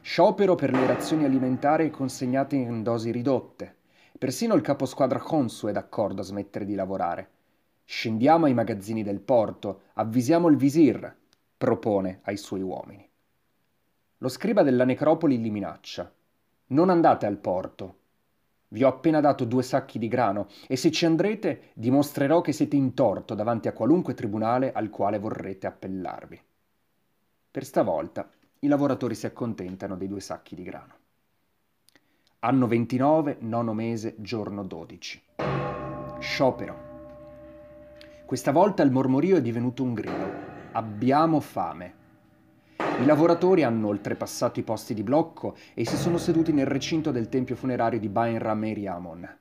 Sciopero 0.00 0.54
per 0.54 0.70
le 0.72 0.86
razioni 0.86 1.24
alimentari 1.24 1.90
consegnate 1.90 2.56
in 2.56 2.82
dosi 2.82 3.10
ridotte. 3.10 3.76
Persino 4.18 4.54
il 4.54 4.62
caposquadra 4.62 5.18
Consu 5.18 5.66
è 5.66 5.72
d'accordo 5.72 6.22
a 6.22 6.24
smettere 6.24 6.64
di 6.64 6.74
lavorare. 6.74 7.30
Scendiamo 7.84 8.46
ai 8.46 8.54
magazzini 8.54 9.02
del 9.02 9.20
porto, 9.20 9.82
avvisiamo 9.94 10.48
il 10.48 10.56
visir, 10.56 11.14
propone 11.58 12.20
ai 12.22 12.38
suoi 12.38 12.62
uomini. 12.62 13.06
Lo 14.16 14.28
scriba 14.28 14.62
della 14.62 14.86
necropoli 14.86 15.38
li 15.38 15.50
minaccia. 15.50 16.10
Non 16.68 16.88
andate 16.88 17.26
al 17.26 17.36
porto. 17.36 17.96
Vi 18.70 18.84
ho 18.84 18.88
appena 18.88 19.20
dato 19.20 19.44
due 19.44 19.62
sacchi 19.62 19.98
di 19.98 20.08
grano 20.08 20.48
e 20.66 20.76
se 20.76 20.90
ci 20.90 21.06
andrete 21.06 21.70
dimostrerò 21.74 22.42
che 22.42 22.52
siete 22.52 22.76
in 22.76 22.92
torto 22.92 23.34
davanti 23.34 23.66
a 23.66 23.72
qualunque 23.72 24.12
tribunale 24.12 24.72
al 24.72 24.90
quale 24.90 25.18
vorrete 25.18 25.66
appellarvi. 25.66 26.40
Per 27.50 27.64
stavolta 27.64 28.28
i 28.60 28.68
lavoratori 28.68 29.14
si 29.14 29.24
accontentano 29.24 29.96
dei 29.96 30.08
due 30.08 30.20
sacchi 30.20 30.54
di 30.54 30.62
grano. 30.62 30.94
Anno 32.40 32.66
29, 32.66 33.38
nono 33.40 33.72
mese, 33.72 34.14
giorno 34.18 34.62
12. 34.62 35.22
Sciopero. 36.18 36.86
Questa 38.26 38.52
volta 38.52 38.82
il 38.82 38.90
mormorio 38.90 39.36
è 39.36 39.40
divenuto 39.40 39.82
un 39.82 39.94
grido. 39.94 40.30
Abbiamo 40.72 41.40
fame. 41.40 41.94
I 42.98 43.04
lavoratori 43.04 43.62
hanno 43.62 43.86
oltrepassato 43.86 44.58
i 44.58 44.64
posti 44.64 44.92
di 44.92 45.04
blocco 45.04 45.56
e 45.72 45.86
si 45.86 45.96
sono 45.96 46.18
seduti 46.18 46.52
nel 46.52 46.66
recinto 46.66 47.12
del 47.12 47.28
tempio 47.28 47.54
funerario 47.54 48.00
di 48.00 48.08
Bainra 48.08 48.54
Meriamon. 48.54 49.38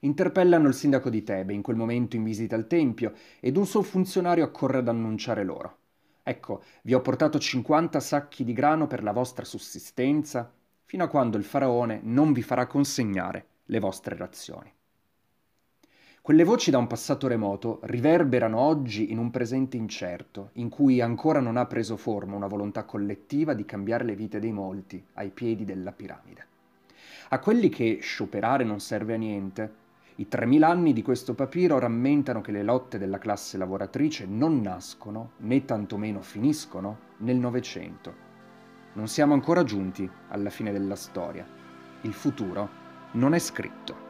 Interpellano 0.00 0.68
il 0.68 0.74
sindaco 0.74 1.08
di 1.08 1.22
Tebe, 1.22 1.54
in 1.54 1.62
quel 1.62 1.76
momento 1.76 2.16
in 2.16 2.24
visita 2.24 2.56
al 2.56 2.66
tempio, 2.66 3.14
ed 3.40 3.56
un 3.56 3.64
suo 3.64 3.80
funzionario 3.80 4.44
accorre 4.44 4.78
ad 4.78 4.88
annunciare 4.88 5.44
loro. 5.44 5.78
Ecco, 6.22 6.62
vi 6.82 6.92
ho 6.92 7.00
portato 7.00 7.38
50 7.38 8.00
sacchi 8.00 8.44
di 8.44 8.52
grano 8.52 8.86
per 8.86 9.02
la 9.02 9.12
vostra 9.12 9.46
sussistenza, 9.46 10.52
fino 10.84 11.04
a 11.04 11.08
quando 11.08 11.38
il 11.38 11.44
faraone 11.44 12.00
non 12.02 12.34
vi 12.34 12.42
farà 12.42 12.66
consegnare 12.66 13.46
le 13.64 13.78
vostre 13.80 14.14
razioni. 14.14 14.70
Quelle 16.28 16.44
voci 16.44 16.70
da 16.70 16.76
un 16.76 16.86
passato 16.86 17.26
remoto 17.26 17.78
riverberano 17.84 18.58
oggi 18.58 19.10
in 19.10 19.16
un 19.16 19.30
presente 19.30 19.78
incerto, 19.78 20.50
in 20.56 20.68
cui 20.68 21.00
ancora 21.00 21.40
non 21.40 21.56
ha 21.56 21.64
preso 21.64 21.96
forma 21.96 22.36
una 22.36 22.46
volontà 22.46 22.84
collettiva 22.84 23.54
di 23.54 23.64
cambiare 23.64 24.04
le 24.04 24.14
vite 24.14 24.38
dei 24.38 24.52
molti 24.52 25.02
ai 25.14 25.30
piedi 25.30 25.64
della 25.64 25.90
piramide. 25.90 26.46
A 27.30 27.38
quelli 27.38 27.70
che 27.70 28.00
scioperare 28.02 28.62
non 28.62 28.78
serve 28.78 29.14
a 29.14 29.16
niente, 29.16 29.72
i 30.16 30.28
3000 30.28 30.68
anni 30.68 30.92
di 30.92 31.00
questo 31.00 31.32
papiro 31.32 31.78
rammentano 31.78 32.42
che 32.42 32.52
le 32.52 32.62
lotte 32.62 32.98
della 32.98 33.16
classe 33.16 33.56
lavoratrice 33.56 34.26
non 34.26 34.60
nascono, 34.60 35.30
né 35.38 35.64
tantomeno 35.64 36.20
finiscono, 36.20 36.98
nel 37.20 37.38
Novecento. 37.38 38.14
Non 38.92 39.08
siamo 39.08 39.32
ancora 39.32 39.64
giunti 39.64 40.06
alla 40.28 40.50
fine 40.50 40.72
della 40.72 40.94
storia. 40.94 41.46
Il 42.02 42.12
futuro 42.12 42.68
non 43.12 43.32
è 43.32 43.38
scritto. 43.38 44.07